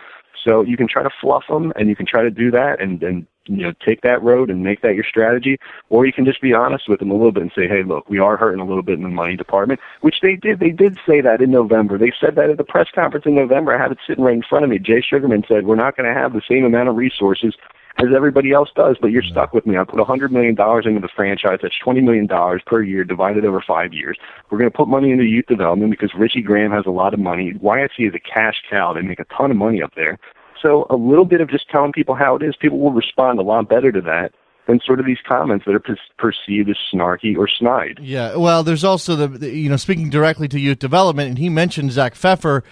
[0.44, 3.04] So you can try to fluff them and you can try to do that and,
[3.04, 6.42] and you know, take that road and make that your strategy, or you can just
[6.42, 8.66] be honest with them a little bit and say, hey, look, we are hurting a
[8.66, 10.60] little bit in the money department, which they did.
[10.60, 11.98] They did say that in November.
[11.98, 13.74] They said that at the press conference in November.
[13.74, 14.80] I have it sitting right in front of me.
[14.80, 17.56] Jay Sugarman said, we're not going to have the same amount of resources
[18.00, 19.78] as everybody else does, but you're stuck with me.
[19.78, 21.60] I put $100 million into the franchise.
[21.62, 22.28] That's $20 million
[22.66, 24.18] per year divided over five years.
[24.50, 27.20] We're going to put money into youth development because Richie Graham has a lot of
[27.20, 27.54] money.
[27.54, 28.94] YSC is a cash cow.
[28.94, 30.20] They make a ton of money up there.
[30.62, 33.44] So a little bit of just telling people how it is, people will respond a
[33.44, 34.34] lot better to that
[34.68, 38.00] than sort of these comments that are per- perceived as snarky or snide.
[38.02, 41.50] Yeah, well, there's also the, the, you know speaking directly to youth development, and he
[41.50, 42.64] mentioned Zach Pfeffer.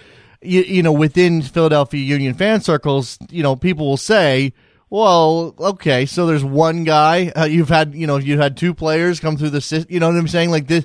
[0.42, 4.52] You, you know, within Philadelphia Union fan circles, you know, people will say,
[4.90, 7.32] "Well, okay, so there's one guy.
[7.34, 9.92] Uh, you've had, you know, you've had two players come through the system.
[9.92, 10.50] You know what I'm saying?
[10.50, 10.84] Like this,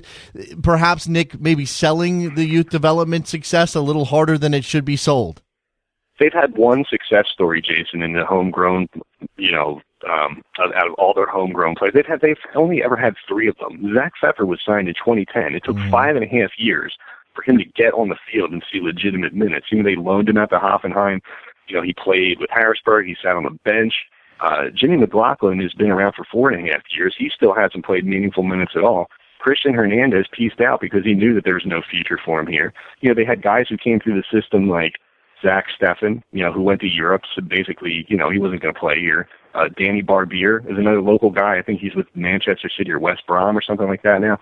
[0.62, 4.96] perhaps Nick maybe selling the youth development success a little harder than it should be
[4.96, 5.42] sold."
[6.22, 8.88] They've had one success story, Jason, in the homegrown,
[9.38, 11.94] you know, um, out of all their homegrown players.
[11.94, 13.92] They've had they've only ever had three of them.
[13.92, 15.56] Zach Pfeffer was signed in 2010.
[15.56, 15.90] It took mm-hmm.
[15.90, 16.96] five and a half years
[17.34, 19.66] for him to get on the field and see legitimate minutes.
[19.72, 21.22] You know, they loaned him out to Hoffenheim.
[21.66, 23.06] You know, he played with Harrisburg.
[23.06, 23.94] He sat on the bench.
[24.38, 27.16] Uh, Jimmy McLaughlin has been around for four and a half years.
[27.18, 29.08] He still hasn't played meaningful minutes at all.
[29.40, 32.72] Christian Hernandez pieced out because he knew that there was no future for him here.
[33.00, 35.00] You know, they had guys who came through the system like
[35.42, 37.22] Zach Steffen, you know, who went to Europe.
[37.34, 39.28] So basically, you know, he wasn't going to play here.
[39.54, 41.58] Uh, Danny Barbir is another local guy.
[41.58, 44.38] I think he's with Manchester City or West Brom or something like that now.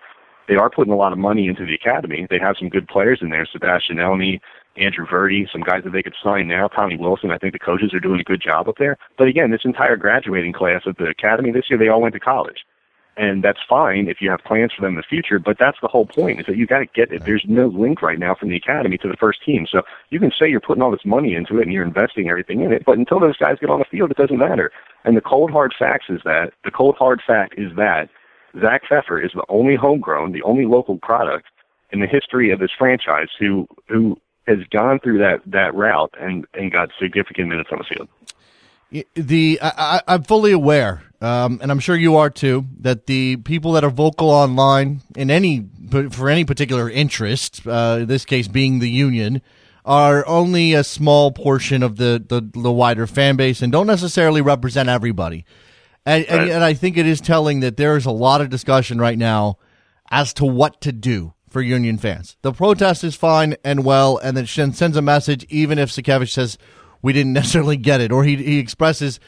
[0.48, 2.26] They are putting a lot of money into the academy.
[2.28, 3.46] They have some good players in there.
[3.46, 4.40] Sebastian Elney,
[4.76, 6.68] Andrew Verdi, some guys that they could sign now.
[6.68, 7.30] Tommy Wilson.
[7.30, 8.96] I think the coaches are doing a good job up there.
[9.16, 12.20] But again, this entire graduating class of the academy this year, they all went to
[12.20, 12.64] college
[13.20, 15.38] and that's fine if you have plans for them in the future.
[15.38, 17.24] But that's the whole point: is that you got to get it.
[17.24, 20.32] There's no link right now from the academy to the first team, so you can
[20.32, 22.96] say you're putting all this money into it and you're investing everything in it, but
[22.96, 24.72] until those guys get on the field, it doesn't matter.
[25.04, 28.08] And the cold hard facts is that the cold hard fact is that
[28.58, 31.46] Zach Pfeffer is the only homegrown, the only local product
[31.92, 34.16] in the history of this franchise who who
[34.46, 38.08] has gone through that that route and and got significant minutes on the field.
[39.14, 43.72] The I, I'm fully aware um, and I'm sure you are too, that the people
[43.72, 45.66] that are vocal online in any
[46.10, 49.42] for any particular interest, uh, in this case being the union,
[49.84, 54.40] are only a small portion of the, the, the wider fan base and don't necessarily
[54.40, 55.44] represent everybody.
[56.06, 56.40] And, right.
[56.40, 59.18] and, and I think it is telling that there is a lot of discussion right
[59.18, 59.58] now
[60.10, 62.36] as to what to do for union fans.
[62.42, 66.56] The protest is fine and well, and it sends a message, even if Sakiewicz says
[67.02, 69.20] we didn't necessarily get it, or he he expresses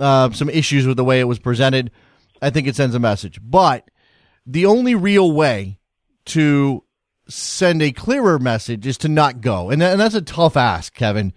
[0.00, 1.90] uh, some issues with the way it was presented.
[2.40, 3.38] I think it sends a message.
[3.42, 3.90] But
[4.44, 5.78] the only real way
[6.26, 6.84] to
[7.28, 11.32] send a clearer message is to not go, and, and that's a tough ask, Kevin.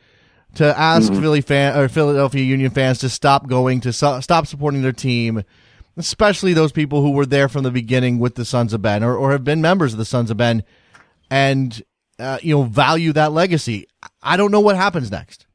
[0.56, 1.22] To ask mm-hmm.
[1.22, 5.44] Philly fan or Philadelphia Union fans to stop going to stop supporting their team,
[5.96, 9.16] especially those people who were there from the beginning with the Sons of Ben or,
[9.16, 10.64] or have been members of the Sons of Ben,
[11.30, 11.84] and
[12.18, 13.86] uh, you know value that legacy.
[14.24, 15.46] I don't know what happens next.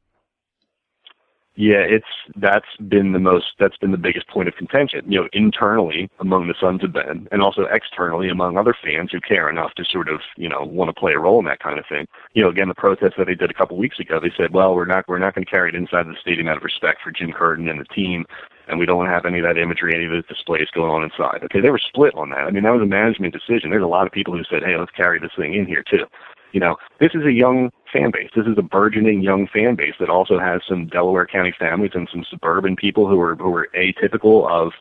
[1.57, 5.09] Yeah, it's that's been the most that's been the biggest point of contention.
[5.09, 9.21] You know, internally among the Sons of Ben, and also externally among other fans who
[9.21, 11.79] care enough to sort of you know want to play a role in that kind
[11.79, 12.07] of thing.
[12.33, 14.75] You know, again, the protest that they did a couple weeks ago, they said, well,
[14.75, 17.11] we're not we're not going to carry it inside the stadium out of respect for
[17.11, 18.25] Jim Curtin and the team,
[18.67, 20.91] and we don't want to have any of that imagery, any of the displays going
[20.91, 21.41] on inside.
[21.45, 22.47] Okay, they were split on that.
[22.47, 23.69] I mean, that was a management decision.
[23.69, 26.05] There's a lot of people who said, hey, let's carry this thing in here too.
[26.51, 28.29] You know, this is a young fan base.
[28.35, 32.07] This is a burgeoning young fan base that also has some Delaware County families and
[32.11, 34.71] some suburban people who are who are atypical of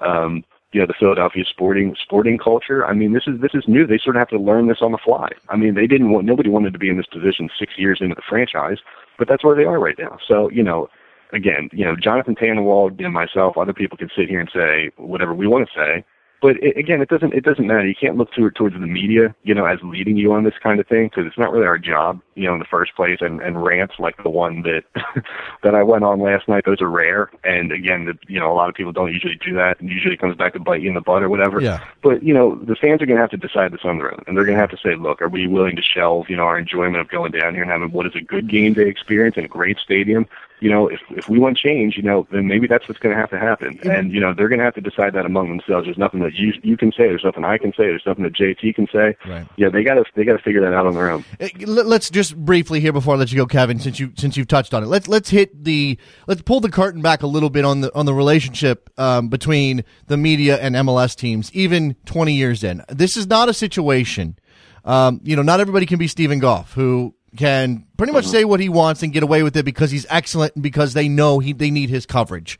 [0.00, 2.84] um, you know the Philadelphia sporting sporting culture.
[2.86, 3.86] I mean, this is this is new.
[3.86, 5.28] They sort of have to learn this on the fly.
[5.48, 8.14] I mean, they didn't want nobody wanted to be in this position six years into
[8.14, 8.78] the franchise,
[9.18, 10.18] but that's where they are right now.
[10.26, 10.88] So you know,
[11.32, 15.34] again, you know, Jonathan Tannenwald and myself, other people can sit here and say whatever
[15.34, 16.04] we want to say,
[16.42, 17.86] but it, again, it doesn't it doesn't matter.
[17.86, 20.58] You can't look to, it towards the media, you know, as leading you on this
[20.60, 23.18] kind of thing because it's not really our job, you know, in the first place.
[23.20, 24.82] And, and rants like the one that
[25.62, 27.30] that I went on last night, those are rare.
[27.44, 30.14] And again, the, you know, a lot of people don't usually do that, and usually
[30.14, 31.60] it comes back to bite you in the butt or whatever.
[31.60, 31.82] Yeah.
[32.02, 34.24] But you know, the fans are going to have to decide this on their own,
[34.26, 36.42] and they're going to have to say, look, are we willing to shelve, you know,
[36.42, 39.36] our enjoyment of going down here and having what is a good game day experience
[39.36, 40.26] in a great stadium?
[40.62, 43.20] You know, if if we want change, you know, then maybe that's what's going to
[43.20, 43.80] have to happen.
[43.82, 45.86] And you know, they're going to have to decide that among themselves.
[45.86, 47.08] There's nothing that you you can say.
[47.08, 47.84] There's nothing I can say.
[47.84, 49.16] There's nothing that JT can say.
[49.26, 49.46] Right.
[49.56, 51.24] Yeah, they got to they got to figure that out on their own.
[51.58, 54.72] Let's just briefly here before I let you go, Kevin, since you since you've touched
[54.72, 54.86] on it.
[54.86, 55.98] Let's let's hit the
[56.28, 59.84] let's pull the curtain back a little bit on the on the relationship um, between
[60.06, 62.84] the media and MLS teams, even 20 years in.
[62.88, 64.38] This is not a situation.
[64.84, 68.60] Um, you know, not everybody can be Steven Goff, who can pretty much say what
[68.60, 71.52] he wants and get away with it because he's excellent and because they know he
[71.52, 72.58] they need his coverage.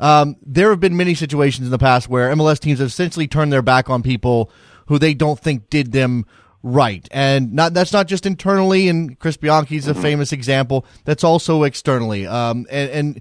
[0.00, 3.52] Um, there have been many situations in the past where MLS teams have essentially turned
[3.52, 4.50] their back on people
[4.86, 6.26] who they don't think did them
[6.62, 8.88] right, and not that's not just internally.
[8.88, 10.02] And Chris Bianchi's a mm-hmm.
[10.02, 10.86] famous example.
[11.04, 12.26] That's also externally.
[12.26, 13.20] Um, and, and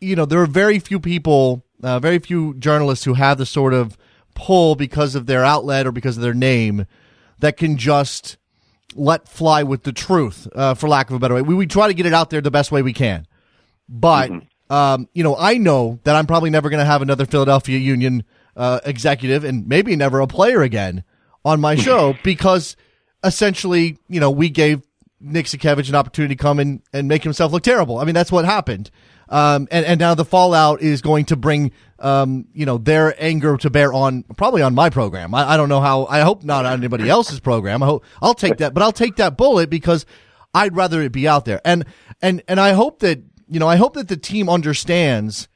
[0.00, 3.74] you know there are very few people, uh, very few journalists who have the sort
[3.74, 3.96] of
[4.34, 6.86] pull because of their outlet or because of their name
[7.40, 8.36] that can just
[8.94, 11.42] let fly with the truth, uh, for lack of a better way.
[11.42, 13.26] We, we try to get it out there the best way we can.
[13.88, 14.30] but
[14.70, 18.24] um, you know, I know that I'm probably never going to have another Philadelphia Union
[18.56, 21.04] uh, executive and maybe never a player again
[21.44, 22.76] on my show because
[23.24, 24.82] essentially, you know, we gave
[25.20, 27.98] Nick Sakiewicz an opportunity to come and, and make himself look terrible.
[27.98, 28.90] I mean, that's what happened.
[29.28, 33.56] Um, and, and now the fallout is going to bring, um, you know, their anger
[33.56, 35.34] to bear on probably on my program.
[35.34, 37.82] I, I don't know how, I hope not on anybody else's program.
[37.82, 40.06] I hope I'll take that, but I'll take that bullet because
[40.54, 41.60] I'd rather it be out there.
[41.64, 41.84] And,
[42.22, 45.48] and, and I hope that, you know, I hope that the team understands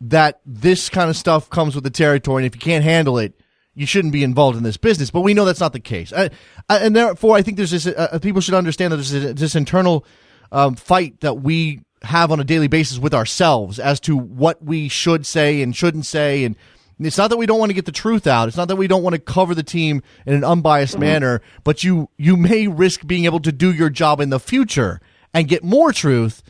[0.00, 2.42] that this kind of stuff comes with the territory.
[2.42, 3.40] And if you can't handle it,
[3.74, 5.10] you shouldn't be involved in this business.
[5.10, 6.12] But we know that's not the case.
[6.12, 6.30] I,
[6.68, 9.54] I, and therefore, I think there's this, uh, people should understand that there's this, this
[9.54, 10.04] internal
[10.50, 14.88] um, fight that we have on a daily basis with ourselves as to what we
[14.88, 16.44] should say and shouldn't say.
[16.44, 16.56] And
[17.00, 18.48] it's not that we don't want to get the truth out.
[18.48, 21.00] It's not that we don't want to cover the team in an unbiased mm-hmm.
[21.00, 25.00] manner, but you, you may risk being able to do your job in the future
[25.34, 26.42] and get more truth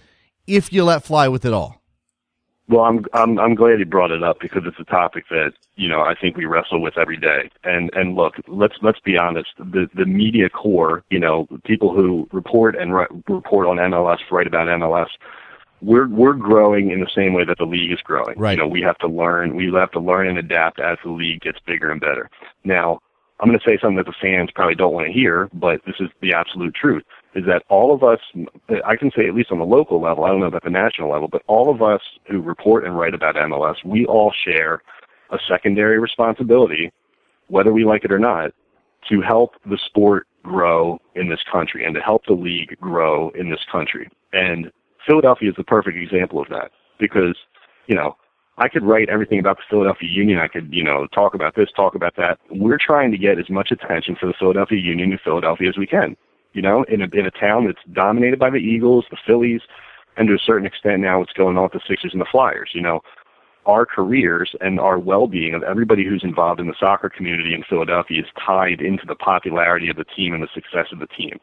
[0.46, 1.78] if you let fly with it all.
[2.68, 5.88] Well, I'm I'm I'm glad you brought it up because it's a topic that you
[5.88, 7.50] know I think we wrestle with every day.
[7.64, 9.48] And and look, let's let's be honest.
[9.58, 14.46] The the media corps, you know, people who report and re- report on MLS, write
[14.46, 15.08] about MLS,
[15.80, 18.38] we're we're growing in the same way that the league is growing.
[18.38, 18.58] Right.
[18.58, 19.54] You know, we have to learn.
[19.54, 22.30] We have to learn and adapt as the league gets bigger and better.
[22.64, 23.00] Now,
[23.40, 25.94] I'm going to say something that the fans probably don't want to hear, but this
[26.00, 27.04] is the absolute truth
[27.34, 28.18] is that all of us,
[28.84, 31.10] I can say at least on the local level, I don't know about the national
[31.10, 34.82] level, but all of us who report and write about MLS, we all share
[35.30, 36.90] a secondary responsibility,
[37.48, 38.52] whether we like it or not,
[39.08, 43.50] to help the sport grow in this country and to help the league grow in
[43.50, 44.08] this country.
[44.32, 44.72] And
[45.08, 47.36] Philadelphia is the perfect example of that because,
[47.88, 48.16] you know,
[48.58, 50.38] I could write everything about the Philadelphia Union.
[50.38, 52.38] I could, you know, talk about this, talk about that.
[52.50, 55.86] We're trying to get as much attention for the Philadelphia Union in Philadelphia as we
[55.86, 56.16] can
[56.52, 59.60] you know, in a in a town that's dominated by the Eagles, the Phillies,
[60.16, 62.70] and to a certain extent now what's going on with the Sixers and the Flyers.
[62.74, 63.00] You know,
[63.66, 68.22] our careers and our well-being of everybody who's involved in the soccer community in Philadelphia
[68.22, 71.38] is tied into the popularity of the team and the success of the team.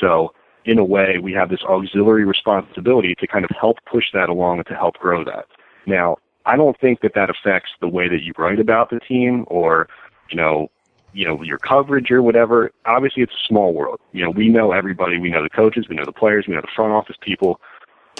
[0.00, 0.32] So,
[0.64, 4.58] in a way, we have this auxiliary responsibility to kind of help push that along
[4.58, 5.46] and to help grow that.
[5.86, 9.44] Now, I don't think that that affects the way that you write about the team
[9.48, 9.88] or,
[10.30, 10.70] you know,
[11.12, 12.70] you know, your coverage or whatever.
[12.86, 14.00] Obviously, it's a small world.
[14.12, 15.18] You know, we know everybody.
[15.18, 15.86] We know the coaches.
[15.88, 16.46] We know the players.
[16.48, 17.60] We know the front office people.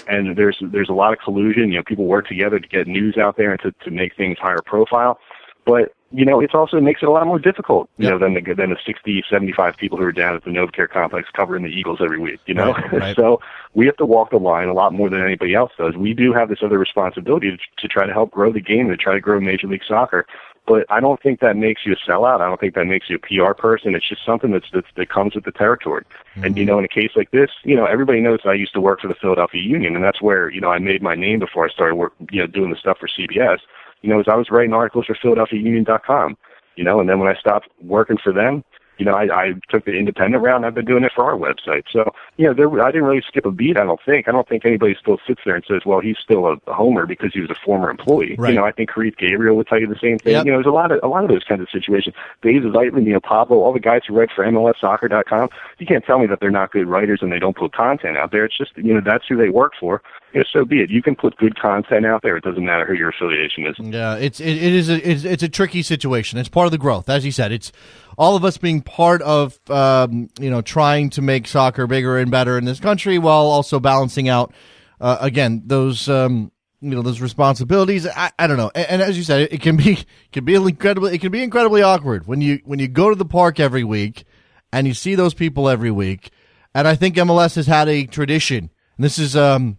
[0.07, 1.69] And there's there's a lot of collusion.
[1.69, 4.37] You know, people work together to get news out there and to to make things
[4.37, 5.19] higher profile.
[5.65, 8.13] But you know, it also makes it a lot more difficult, you yep.
[8.13, 11.27] know, than the than the 60, 75 people who are down at the NovaCare complex
[11.33, 12.73] covering the Eagles every week, you know.
[12.73, 13.15] Right, right.
[13.17, 13.41] so
[13.73, 15.95] we have to walk the line a lot more than anybody else does.
[15.97, 18.97] We do have this other responsibility to, to try to help grow the game to
[18.97, 20.27] try to grow Major League Soccer.
[20.65, 22.39] But I don't think that makes you a sellout.
[22.39, 23.95] I don't think that makes you a PR person.
[23.95, 26.05] It's just something that's, that's that comes with the territory.
[26.35, 26.43] Mm-hmm.
[26.45, 28.81] And you know, in a case like this, you know, everybody knows I used to
[28.81, 31.65] work for the Philadelphia Union, and that's where you know I made my name before
[31.65, 33.59] I started work, you know, doing the stuff for CBS.
[34.03, 36.37] You know, as I was writing articles for PhiladelphiaUnion.com.
[36.75, 38.63] You know, and then when I stopped working for them,
[38.97, 41.35] you know, I, I took the independent route and I've been doing it for our
[41.35, 41.83] website.
[41.91, 44.27] So, you know, there, I didn't really skip a beat, I don't think.
[44.27, 47.33] I don't think anybody still sits there and says, well, he's still a, homer because
[47.33, 48.35] he was a former employee.
[48.37, 48.53] Right.
[48.53, 50.33] You know, I think Kerith Gabriel would tell you the same thing.
[50.33, 50.45] Yep.
[50.45, 52.15] You know, there's a lot of, a lot of those kinds of situations.
[52.41, 55.49] Dave Zeitlin, you know, Pablo, all the guys who write for MLSsoccer.com,
[55.79, 58.31] you can't tell me that they're not good writers and they don't put content out
[58.31, 58.45] there.
[58.45, 60.01] It's just, you know, that's who they work for.
[60.33, 60.89] You know, so be it.
[60.89, 62.35] You can put good content out there.
[62.35, 63.75] It doesn't matter who your affiliation is.
[63.79, 66.39] Yeah, it's it, it is a it's, it's a tricky situation.
[66.39, 67.51] It's part of the growth, as you said.
[67.51, 67.71] It's
[68.17, 72.31] all of us being part of um, you know trying to make soccer bigger and
[72.31, 74.53] better in this country while also balancing out
[74.99, 78.07] uh, again those um, you know those responsibilities.
[78.07, 79.99] I, I don't know, and, and, as you said, it, can be
[80.31, 83.25] can be incredibly it can be incredibly awkward when you when you go to the
[83.25, 84.25] park every week
[84.73, 86.31] and you see those people every week.
[86.73, 88.71] And I think MLS has had a tradition.
[88.97, 89.77] And this is um,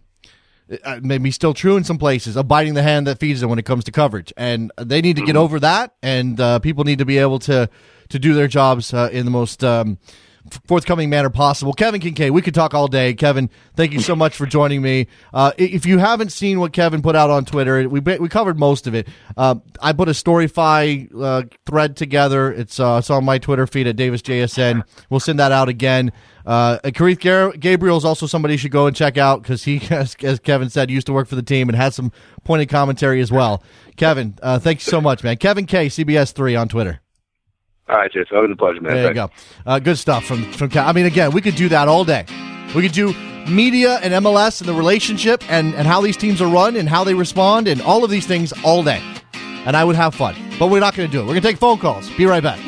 [0.83, 3.59] uh, maybe still true in some places of biting the hand that feeds them when
[3.59, 5.93] it comes to coverage, and they need to get over that.
[6.01, 7.69] And uh, people need to be able to
[8.09, 9.97] to do their jobs uh, in the most um,
[10.67, 11.73] forthcoming manner possible.
[11.73, 13.13] Kevin Kinkead, we could talk all day.
[13.13, 15.07] Kevin, thank you so much for joining me.
[15.33, 18.87] Uh, if you haven't seen what Kevin put out on Twitter, we we covered most
[18.87, 19.07] of it.
[19.35, 22.51] Uh, I put a Storify uh, thread together.
[22.51, 24.83] It's uh, it's on my Twitter feed at DavisJSN.
[25.09, 26.11] We'll send that out again.
[26.45, 30.39] Uh, Gabriel is also somebody you should go and check out because he, as, as,
[30.39, 32.11] Kevin said, used to work for the team and had some
[32.43, 33.63] pointed commentary as well.
[33.97, 35.37] Kevin, uh, thanks so much, man.
[35.37, 37.01] Kevin K, CBS three on Twitter.
[37.87, 38.35] All right, Jason.
[38.35, 38.95] Always a pleasure, man.
[38.95, 39.29] There you go.
[39.65, 40.69] Uh, good stuff from from.
[40.75, 42.25] I mean, again, we could do that all day.
[42.75, 43.13] We could do
[43.47, 47.03] media and MLS and the relationship and and how these teams are run and how
[47.03, 49.01] they respond and all of these things all day,
[49.65, 50.35] and I would have fun.
[50.57, 51.23] But we're not going to do it.
[51.23, 52.09] We're going to take phone calls.
[52.17, 52.59] Be right back.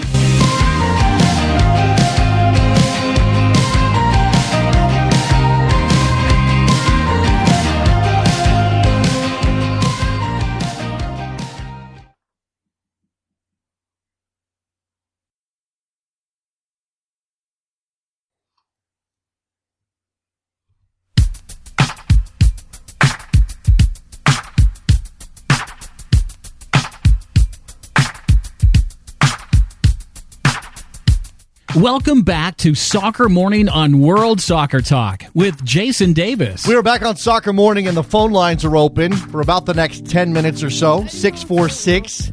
[31.77, 36.65] Welcome back to Soccer Morning on World Soccer Talk with Jason Davis.
[36.65, 39.75] We are back on Soccer Morning, and the phone lines are open for about the
[39.75, 41.05] next 10 minutes or so.
[41.05, 42.31] 646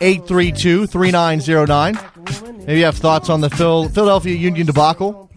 [0.00, 2.56] 832 3909.
[2.66, 5.28] Maybe you have thoughts on the Phil, Philadelphia Union debacle.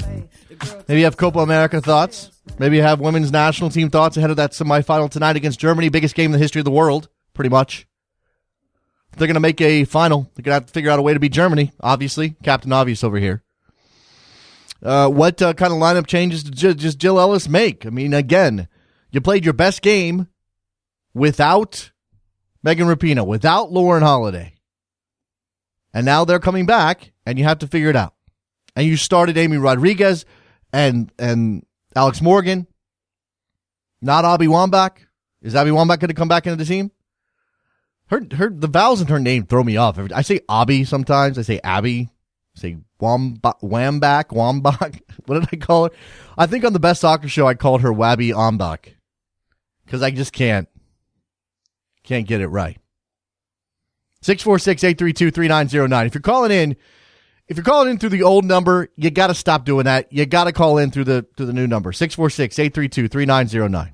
[0.87, 2.29] Maybe you have Copa America thoughts.
[2.59, 5.89] Maybe you have women's national team thoughts ahead of that semifinal tonight against Germany.
[5.89, 7.87] Biggest game in the history of the world, pretty much.
[9.17, 11.13] They're going to make a final, they're going to have to figure out a way
[11.13, 12.35] to beat Germany, obviously.
[12.43, 13.43] Captain Obvious over here.
[14.83, 17.85] Uh, what uh, kind of lineup changes did just Jill Ellis make?
[17.85, 18.67] I mean, again,
[19.11, 20.27] you played your best game
[21.13, 21.91] without
[22.63, 24.53] Megan Rapinoe, without Lauren Holiday.
[25.93, 28.13] And now they're coming back, and you have to figure it out.
[28.75, 30.25] And you started Amy Rodriguez
[30.71, 32.65] and and Alex Morgan,
[34.01, 34.97] not Abby Wambach.
[35.41, 36.91] Is Abby Wambach going to come back into the team?
[38.11, 39.97] Her her the vowels in her name throw me off.
[40.13, 41.39] I say Abby sometimes.
[41.39, 42.09] I say Abby.
[42.57, 45.01] I say Wambach, Wambach, Wambach.
[45.27, 45.91] What did I call her?
[46.37, 48.95] I think on the best soccer show I called her Wabby Ombach
[49.85, 50.67] because I just can't
[52.03, 52.77] can't get it right.
[54.23, 56.07] 646-832-3909.
[56.07, 56.75] If you're calling in,
[57.47, 60.11] if you're calling in through the old number, you got to stop doing that.
[60.11, 63.93] You got to call in through the through the new number 646-832-3909.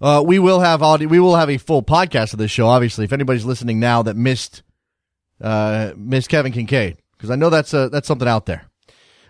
[0.00, 2.66] Uh, we will have audio, we will have a full podcast of this show.
[2.66, 4.62] Obviously, if anybody's listening now that missed
[5.40, 8.66] uh, missed Kevin Kinkead, because I know that's a, that's something out there.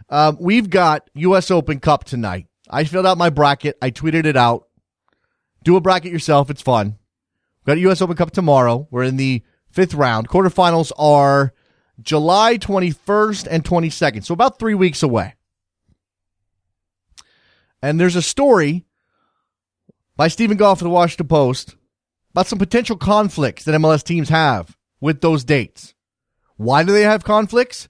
[0.08, 1.50] Um, we've got U.S.
[1.50, 2.46] Open Cup tonight.
[2.68, 3.76] I filled out my bracket.
[3.82, 4.68] I tweeted it out.
[5.64, 6.50] Do a bracket yourself.
[6.50, 6.98] It's fun.
[7.60, 8.02] We've got U.S.
[8.02, 8.88] Open Cup tomorrow.
[8.90, 10.28] We're in the fifth round.
[10.28, 11.52] Quarterfinals are
[12.00, 14.24] July 21st and 22nd.
[14.24, 15.34] So about three weeks away.
[17.82, 18.84] And there's a story
[20.20, 21.76] by Steven Goff of the Washington Post
[22.32, 25.94] about some potential conflicts that MLS teams have with those dates.
[26.58, 27.88] Why do they have conflicts?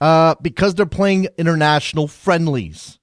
[0.00, 2.98] Uh, because they're playing international friendlies.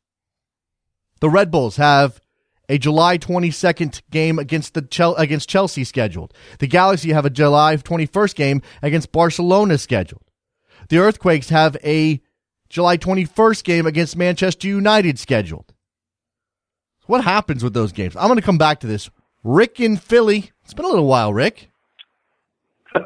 [1.21, 2.19] The Red Bulls have
[2.67, 6.33] a July 22nd game against the against Chelsea scheduled.
[6.59, 10.29] The Galaxy have a July 21st game against Barcelona scheduled.
[10.89, 12.19] The Earthquakes have a
[12.67, 15.66] July 21st game against Manchester United scheduled.
[17.07, 18.15] What happens with those games?
[18.15, 19.09] I'm going to come back to this.
[19.43, 20.51] Rick in Philly.
[20.63, 21.69] It's been a little while, Rick.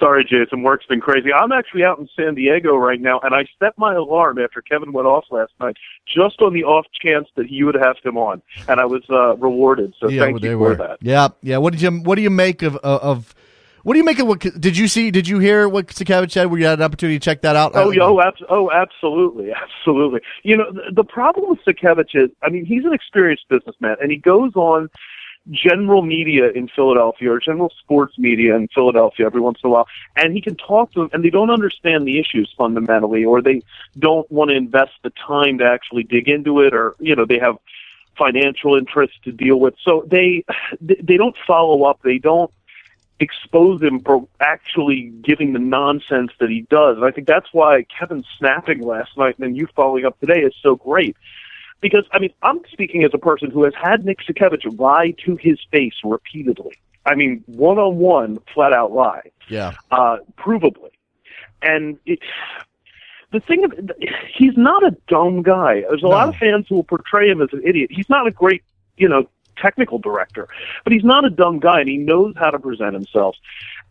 [0.00, 0.62] Sorry, Jason.
[0.62, 1.32] Work's been crazy.
[1.32, 4.92] I'm actually out in San Diego right now, and I set my alarm after Kevin
[4.92, 5.76] went off last night,
[6.06, 9.36] just on the off chance that you would have him on, and I was uh,
[9.36, 9.94] rewarded.
[10.00, 10.76] So yeah, thank well, you were.
[10.76, 10.98] for that.
[11.00, 11.58] Yeah, yeah.
[11.58, 13.34] What did you What do you make of of
[13.84, 14.40] what do you make of what?
[14.40, 15.10] Did you see?
[15.10, 16.50] Did you hear what Sakiewicz said?
[16.50, 17.72] Were you had an opportunity to check that out?
[17.74, 20.22] Oh, oh, abs- oh, absolutely, absolutely.
[20.42, 24.10] You know, the, the problem with Sakiewicz is, I mean, he's an experienced businessman, and
[24.10, 24.88] he goes on
[25.50, 29.86] general media in Philadelphia or general sports media in Philadelphia every once in a while,
[30.16, 33.60] and he can talk to them, and they don't understand the issues fundamentally, or they
[33.98, 37.38] don't want to invest the time to actually dig into it, or you know, they
[37.38, 37.58] have
[38.16, 40.42] financial interests to deal with, so they
[40.80, 42.50] they don't follow up, they don't
[43.20, 46.96] expose him for actually giving the nonsense that he does.
[46.96, 50.40] And I think that's why Kevin snapping last night and then you following up today
[50.40, 51.16] is so great.
[51.80, 55.36] Because, I mean, I'm speaking as a person who has had Nick Sakiewicz lie to
[55.36, 56.74] his face repeatedly.
[57.06, 59.30] I mean, one on one, flat out lie.
[59.48, 59.74] Yeah.
[59.90, 60.90] Uh, provably.
[61.60, 62.20] And it,
[63.32, 63.74] the thing of,
[64.34, 65.82] he's not a dumb guy.
[65.82, 66.10] There's a No.
[66.10, 67.90] lot of fans who will portray him as an idiot.
[67.92, 68.62] He's not a great,
[68.96, 70.48] you know, technical director,
[70.82, 73.36] but he's not a dumb guy and he knows how to present himself.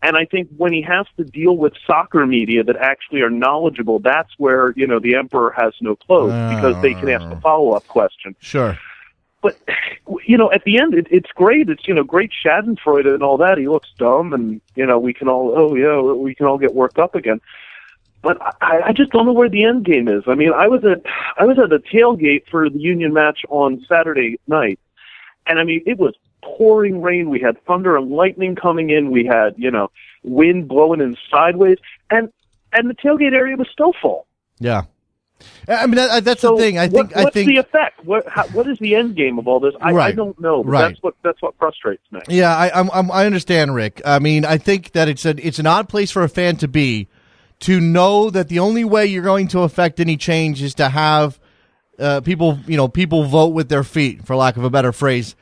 [0.02, 4.00] And I think when he has to deal with soccer media that actually are knowledgeable,
[4.00, 7.40] that's where, you know, the emperor has no clothes because they can ask the oh.
[7.40, 8.36] follow up question.
[8.40, 8.78] Sure.
[9.42, 9.58] But,
[10.26, 11.70] you know, at the end, it, it's great.
[11.70, 13.58] It's, you know, great Schadenfreude and all that.
[13.58, 16.74] He looks dumb and, you know, we can all, oh, yeah, we can all get
[16.74, 17.42] worked up again.
[18.22, 20.24] But I, I just don't know where the end game is.
[20.28, 21.02] I mean, I was at,
[21.38, 24.80] I was at the tailgate for the Union match on Saturday night.
[25.46, 27.30] And I mean, it was pouring rain.
[27.30, 29.12] We had thunder and lightning coming in.
[29.12, 29.92] We had, you know,
[30.24, 31.78] wind blowing in sideways
[32.10, 32.30] and,
[32.72, 34.26] and the tailgate area was still full.
[34.60, 34.84] Yeah.
[35.68, 36.78] I mean, that, that's So the thing.
[36.78, 37.10] I think.
[37.10, 37.48] what, I what's think.
[37.48, 38.04] the effect?
[38.06, 39.74] What how, what is the end game of all this?
[39.82, 40.64] I, I don't know.
[40.64, 40.88] But Right.
[40.90, 42.22] That's what that's what frustrates me.
[42.30, 44.02] Yeah, I, I'm, I'm, I understand, Rick.
[44.06, 46.68] I mean, I think that it's a, it's an odd place for a fan to
[46.68, 47.08] be,
[47.62, 51.40] to know that the only way you're going to affect any change is to have
[52.04, 55.36] uh, people, you know, people vote with their feet, for lack of a better phrase,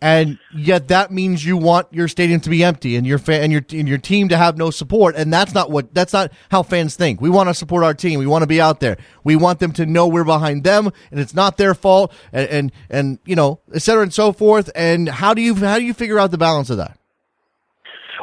[0.00, 3.52] and yet that means you want your stadium to be empty and your fan and
[3.52, 6.62] your and your team to have no support, and that's not what that's not how
[6.62, 7.20] fans think.
[7.20, 8.18] We want to support our team.
[8.18, 8.96] We want to be out there.
[9.24, 12.72] We want them to know we're behind them, and it's not their fault, and and,
[12.90, 14.70] and you know, et cetera and so forth.
[14.74, 16.95] And how do you how do you figure out the balance of that?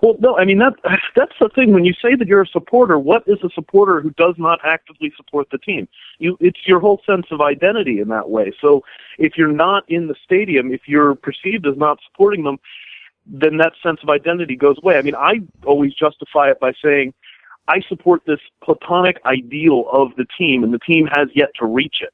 [0.03, 0.73] Well, no, I mean that
[1.15, 1.71] that's the thing.
[1.71, 5.13] When you say that you're a supporter, what is a supporter who does not actively
[5.15, 5.87] support the team?
[6.19, 8.51] You, it's your whole sense of identity in that way.
[8.59, 8.83] So
[9.17, 12.59] if you're not in the stadium, if you're perceived as not supporting them,
[13.25, 14.97] then that sense of identity goes away.
[14.97, 17.13] I mean, I always justify it by saying
[17.69, 22.01] I support this platonic ideal of the team, and the team has yet to reach
[22.01, 22.13] it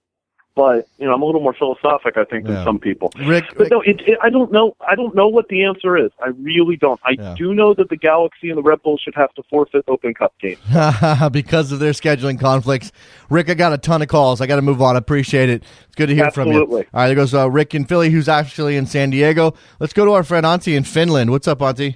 [0.60, 2.66] but you know I'm a little more philosophic, I think, than Yeah.
[2.66, 3.14] some people.
[3.26, 4.76] Rick, But no, it, it, I don't know.
[4.86, 6.12] I don't know what the answer is.
[6.22, 6.99] I really don't.
[7.05, 7.34] I Yeah.
[7.38, 10.34] do know that the Galaxy and the Red Bulls should have to forfeit Open Cup
[10.41, 10.60] games.
[11.32, 12.91] because of their scheduling conflicts.
[13.30, 14.41] Rick, I got a ton of calls.
[14.41, 14.95] I got to move on.
[14.95, 15.64] I appreciate it.
[15.86, 16.55] It's good to hear from you.
[16.62, 16.82] Absolutely.
[16.93, 19.53] All right, there goes uh, Rick in Philly, who's actually in San Diego.
[19.80, 21.32] Let's go to our friend Antti in Finland.
[21.32, 21.95] What's up, Antti?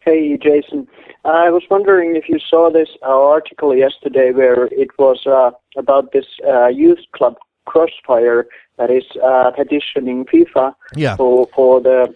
[0.00, 0.86] Hey, Jason.
[1.24, 6.12] I was wondering if you saw this uh, article yesterday where it was uh, about
[6.12, 8.46] this uh, youth club Crossfire
[8.78, 11.16] that is uh, petitioning FIFA Yeah.
[11.16, 12.14] for for the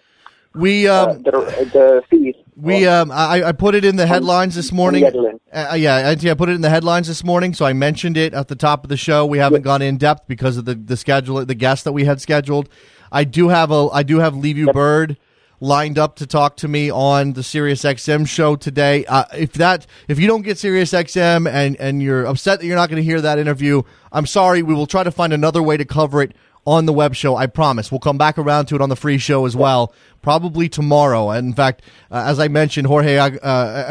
[0.53, 1.31] We uh, um, the,
[1.73, 2.35] the fees.
[2.55, 5.03] we um, I, I put it in the headlines this morning.
[5.03, 5.41] Netherlands.
[5.51, 8.47] Uh, yeah, I put it in the headlines this morning, so I mentioned it at
[8.47, 9.25] the top of the show.
[9.25, 12.21] We haven't gone in depth because of the the schedule, the guests that we had
[12.21, 12.69] scheduled.
[13.11, 15.17] I do have a I do have Liviu Bird
[15.59, 19.05] lined up to talk to me on the Sirius XM show today.
[19.05, 22.75] Uh, if that if you don't get Sirius XM and and you're upset that you're
[22.75, 23.81] not going to hear that interview,
[24.11, 24.63] I'm sorry.
[24.63, 26.35] We will try to find another way to cover it
[26.65, 27.35] on the web show.
[27.35, 27.91] I promise.
[27.91, 31.31] We'll come back around to it on the free show as well, probably tomorrow.
[31.31, 31.81] And in fact,
[32.11, 33.29] uh, as I mentioned, Jorge uh,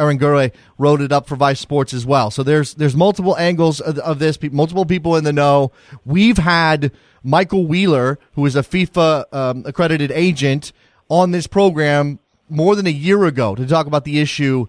[0.00, 2.30] Arangure wrote it up for Vice Sports as well.
[2.30, 5.72] So there's there's multiple angles of, of this, multiple people in the know.
[6.04, 6.92] We've had
[7.22, 10.72] Michael Wheeler, who is a FIFA um, accredited agent,
[11.08, 14.66] on this program more than a year ago to talk about the issue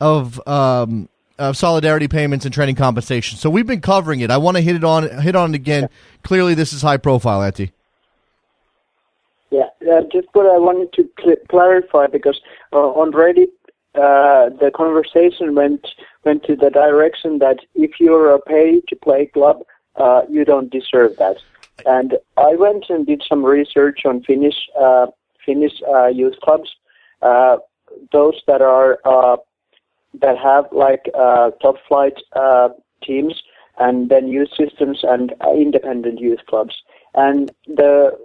[0.00, 3.38] of um, of solidarity payments and training compensation.
[3.38, 4.30] So we've been covering it.
[4.30, 5.88] I want to hit it on hit on it again.
[6.22, 7.72] Clearly, this is high profile, Antti.
[9.50, 12.40] Yeah, uh, just what I wanted to cl- clarify because
[12.72, 13.48] uh, on Reddit
[13.94, 15.86] uh, the conversation went
[16.24, 19.62] went to the direction that if you're a pay-to-play club,
[19.96, 21.36] uh, you don't deserve that.
[21.84, 25.08] And I went and did some research on Finnish uh,
[25.44, 26.70] Finnish uh, youth clubs,
[27.22, 27.56] uh,
[28.12, 29.36] those that are uh,
[30.20, 32.68] that have like uh, top flight uh,
[33.02, 33.42] teams,
[33.78, 36.74] and then youth systems and uh, independent youth clubs.
[37.14, 38.18] And the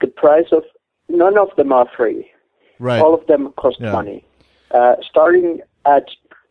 [0.00, 0.64] the price of
[1.08, 2.30] none of them are free.
[2.78, 3.00] Right.
[3.00, 3.92] All of them cost Yeah.
[3.92, 4.24] money.
[4.72, 6.08] Uh, starting at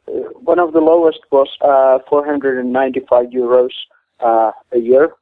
[0.07, 0.11] uh,
[0.51, 3.70] one of the lowest was uh, 495 euros
[4.20, 5.13] uh, a year,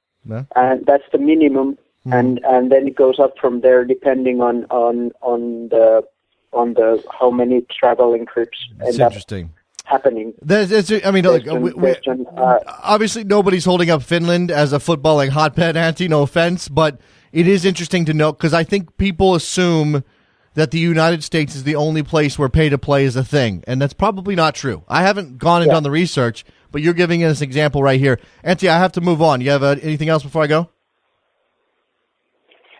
[0.55, 1.77] and that's the minimum.
[2.05, 2.13] Hmm.
[2.13, 6.03] And and then it goes up from there depending on on on the
[6.51, 9.51] on the how many traveling trips It's end up interesting.
[9.85, 10.33] happening.
[10.41, 11.95] There's, I mean, Question- we, we,
[12.37, 16.07] uh, obviously nobody's holding up Finland as a footballing hotbed, Antti.
[16.09, 16.99] No offense, but
[17.31, 20.03] it is interesting to note because I think people assume
[20.55, 23.63] that the United States is the only place where pay to play is a thing,
[23.65, 24.83] and that's probably not true.
[24.87, 25.73] I haven't gone and Yeah.
[25.75, 28.67] done the research, but you're giving us an example right here, Antti.
[28.69, 29.41] I have to move on.
[29.41, 30.69] You have uh, anything else before I go?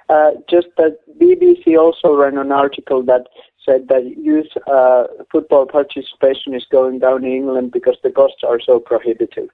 [0.09, 3.27] Uh, just that BBC also ran an article that
[3.65, 8.59] said that youth uh, football participation is going down in England because the costs are
[8.59, 9.49] so prohibitive.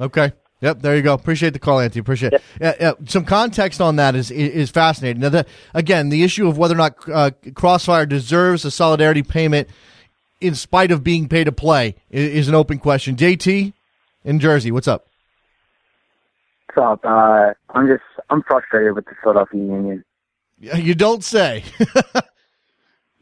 [0.00, 0.32] Okay.
[0.60, 1.12] Yep, there you go.
[1.12, 2.00] Appreciate the call, Anthony.
[2.00, 2.42] Appreciate it.
[2.60, 5.20] Yeah, yeah, some context on that is is fascinating.
[5.20, 9.68] Now, the, again, the issue of whether or not uh, Crossfire deserves a solidarity payment
[10.40, 13.14] in spite of being paid to play is, is an open question.
[13.14, 13.74] JT
[14.24, 15.06] in Jersey, what's up?
[16.74, 17.04] What's up?
[17.04, 20.04] Uh, I'm just I'm frustrated with the Philadelphia Union.
[20.58, 21.64] Yeah, you don't say.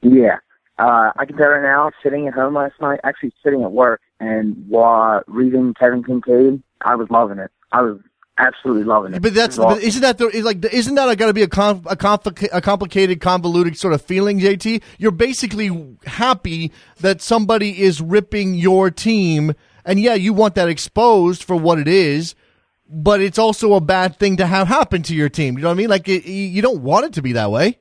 [0.04, 0.38] Yeah,
[0.80, 1.92] uh, I can tell right now.
[2.02, 6.96] Sitting at home last night, actually sitting at work, and while reading Kevin Kinkead, I
[6.96, 7.52] was loving it.
[7.70, 8.00] I was
[8.36, 9.22] absolutely loving it.
[9.22, 11.48] But that's but isn't that the, is like isn't that got to be a a,
[11.48, 14.82] complica- a complicated, convoluted sort of feeling, JT?
[14.98, 19.54] You're basically happy that somebody is ripping your team,
[19.84, 22.34] and yeah, you want that exposed for what it is.
[22.94, 25.56] But it's also a bad thing to have happen to your team.
[25.56, 25.89] You know what I mean?
[25.90, 27.78] Like it, you don't want it to be that way.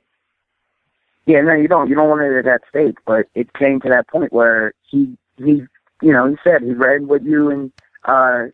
[1.25, 1.89] Yeah, no, you don't.
[1.89, 5.17] You don't want it at that stage, but it came to that point where he,
[5.37, 5.63] he,
[6.01, 7.71] you know, he said he read what you and
[8.05, 8.45] uh,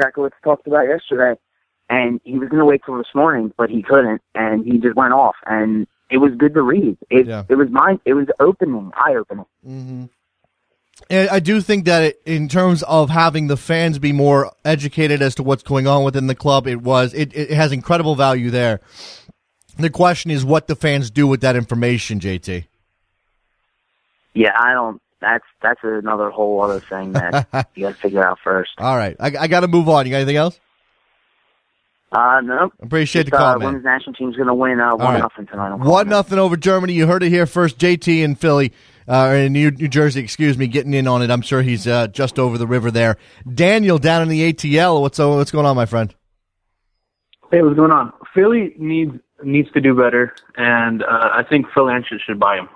[0.00, 1.38] Sakiewicz talked about yesterday,
[1.90, 4.94] and he was going to wait till this morning, but he couldn't, and he just
[4.96, 6.96] went off, and it was good to read.
[7.10, 7.44] It, Yeah.
[7.48, 9.46] it was mind, it was opening, eye opening.
[9.64, 10.08] And
[11.10, 15.34] I do think that it, in terms of having the fans be more educated as
[15.36, 18.80] to what's going on within the club, it was it, it has incredible value there.
[19.76, 22.66] The question is what the fans do with that information, JT.
[24.34, 25.00] Yeah, I don't.
[25.20, 28.72] That's that's another whole other thing that you got to figure out first.
[28.78, 30.06] All right, I, I got to move on.
[30.06, 30.58] You got anything else?
[32.12, 32.70] Uh, no.
[32.80, 33.66] Appreciate the Just, call, uh, man.
[33.66, 35.18] Women's national team's going to win uh, one right.
[35.18, 35.74] nothing tonight.
[35.74, 36.92] One nothing over Germany.
[36.92, 37.78] You heard it here first.
[37.78, 38.72] JT in Philly.
[39.08, 41.30] Uh, in New, New Jersey, excuse me, getting in on it.
[41.30, 43.16] I'm sure he's uh, just over the river there.
[43.52, 45.00] Daniel down in the ATL.
[45.00, 46.14] What's uh, what's going on, my friend?
[47.50, 48.12] Hey, what's going on?
[48.34, 49.12] Philly needs
[49.42, 52.68] needs to do better, and uh, I think Phil Anschutz should buy him.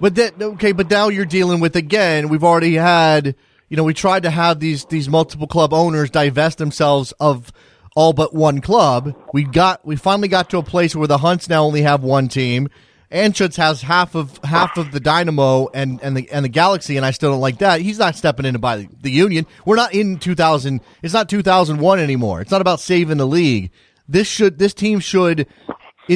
[0.00, 2.28] But that okay, but now you're dealing with again.
[2.28, 3.34] We've already had,
[3.68, 7.52] you know, we tried to have these these multiple club owners divest themselves of
[7.96, 9.14] all but one club.
[9.32, 12.28] We got we finally got to a place where the Hunts now only have one
[12.28, 12.68] team.
[13.10, 17.06] Anschutz has half of half of the Dynamo and, and the and the Galaxy, and
[17.06, 17.80] I still don't like that.
[17.80, 19.46] He's not stepping in to buy the, the Union.
[19.64, 20.80] We're not in 2000.
[21.02, 22.42] It's not 2001 anymore.
[22.42, 23.70] It's not about saving the league.
[24.06, 25.40] This should this team should.
[25.40, 25.46] It,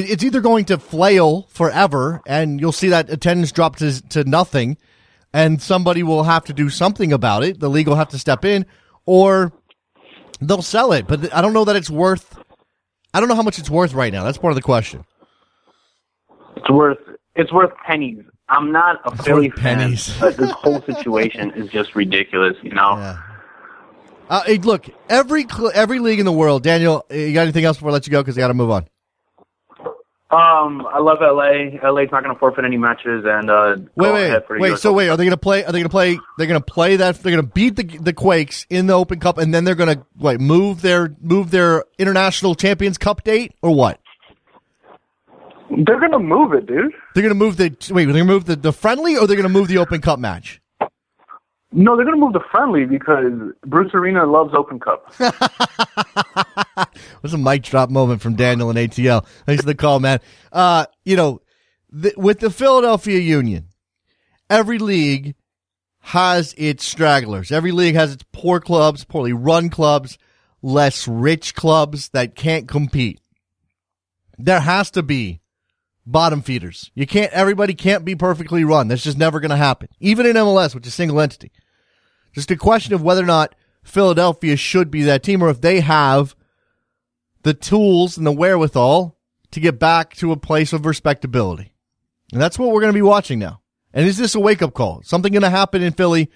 [0.09, 4.77] it's either going to flail forever, and you'll see that attendance drop to to nothing,
[5.33, 7.59] and somebody will have to do something about it.
[7.59, 8.67] The league will have to step in,
[9.07, 9.51] or
[10.39, 11.07] they'll sell it.
[11.07, 12.37] But I don't know that it's worth.
[13.15, 14.23] I don't know how much it's worth right now.
[14.23, 15.05] That's part of the question.
[16.63, 16.97] It's worth
[17.35, 18.23] it's worth pennies.
[18.49, 20.15] I'm not a It's Philly fan, pennies.
[20.19, 22.55] but this whole situation is just ridiculous.
[22.63, 22.95] You know.
[22.97, 23.17] Yeah.
[24.29, 26.63] Uh, hey, look, every cl- every league in the world.
[26.63, 28.21] Daniel, you got anything else before I let you go?
[28.21, 28.87] Because I got to move on.
[30.31, 31.77] Um, I love LA.
[31.87, 34.77] LA's not going to forfeit any matches, and uh, Wait, wait, wait.
[34.79, 35.63] So wait, are they going to play?
[35.63, 36.17] Are they going to play?
[36.39, 37.21] They're going to play that.
[37.21, 39.95] They're going to beat the the Quakes in the Open Cup, and then they're going
[39.95, 43.99] to wait move their move their International Champions Cup date or what?
[45.85, 46.93] They're going to move it, dude.
[47.13, 48.05] They're going to move the wait.
[48.05, 50.19] They're going to move the, the friendly, or they're going to move the Open Cup
[50.19, 50.61] match.
[51.75, 53.31] No, they're going to move the friendly because
[53.65, 55.11] Bruce Arena loves Open Cup.
[57.23, 59.25] was a mic drop moment from Daniel and ATL.
[59.47, 60.19] Thanks for the call, man.
[60.51, 61.41] Uh, you know,
[61.99, 63.69] th- with the Philadelphia Union,
[64.51, 65.33] every league
[66.01, 67.51] has its stragglers.
[67.51, 70.19] Every league has its poor clubs, poorly run clubs,
[70.61, 73.19] less rich clubs that can't compete.
[74.37, 75.39] There has to be
[76.05, 76.91] bottom feeders.
[76.95, 78.87] You can't, everybody can't be perfectly run.
[78.87, 79.89] That's just never going to happen.
[79.99, 81.51] Even in MLS, which is single entity.
[82.33, 85.81] Just a question of whether or not Philadelphia should be that team or if they
[85.81, 86.35] have
[87.43, 89.17] the tools and the wherewithal
[89.51, 91.73] to get back to a place of respectability.
[92.31, 93.61] And that's what we're going to be watching now.
[93.93, 95.03] And is this a wake up call?
[95.03, 96.31] Something going to happen in Philly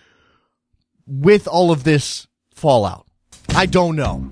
[1.07, 3.07] with all of this fallout?
[3.55, 4.29] I don't know.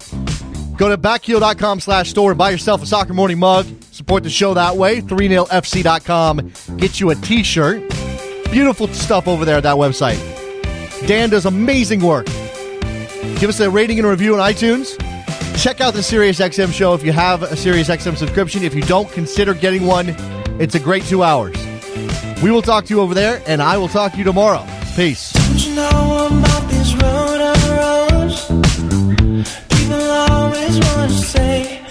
[0.77, 3.65] Go to backheel.com slash store and buy yourself a soccer morning mug.
[3.91, 5.01] Support the show that way.
[5.01, 6.77] 3nailfc.com.
[6.77, 7.89] Get you a t-shirt.
[8.51, 10.19] Beautiful stuff over there at that website.
[11.07, 12.25] Dan does amazing work.
[13.39, 14.97] Give us a rating and a review on iTunes.
[15.61, 18.63] Check out the SiriusXM show if you have a SiriusXM subscription.
[18.63, 20.09] If you don't, consider getting one.
[20.59, 21.55] It's a great two hours.
[22.43, 24.65] We will talk to you over there, and I will talk to you tomorrow.
[24.95, 25.33] Peace.
[30.67, 31.81] just want to say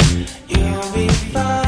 [0.49, 1.64] you'll be fine.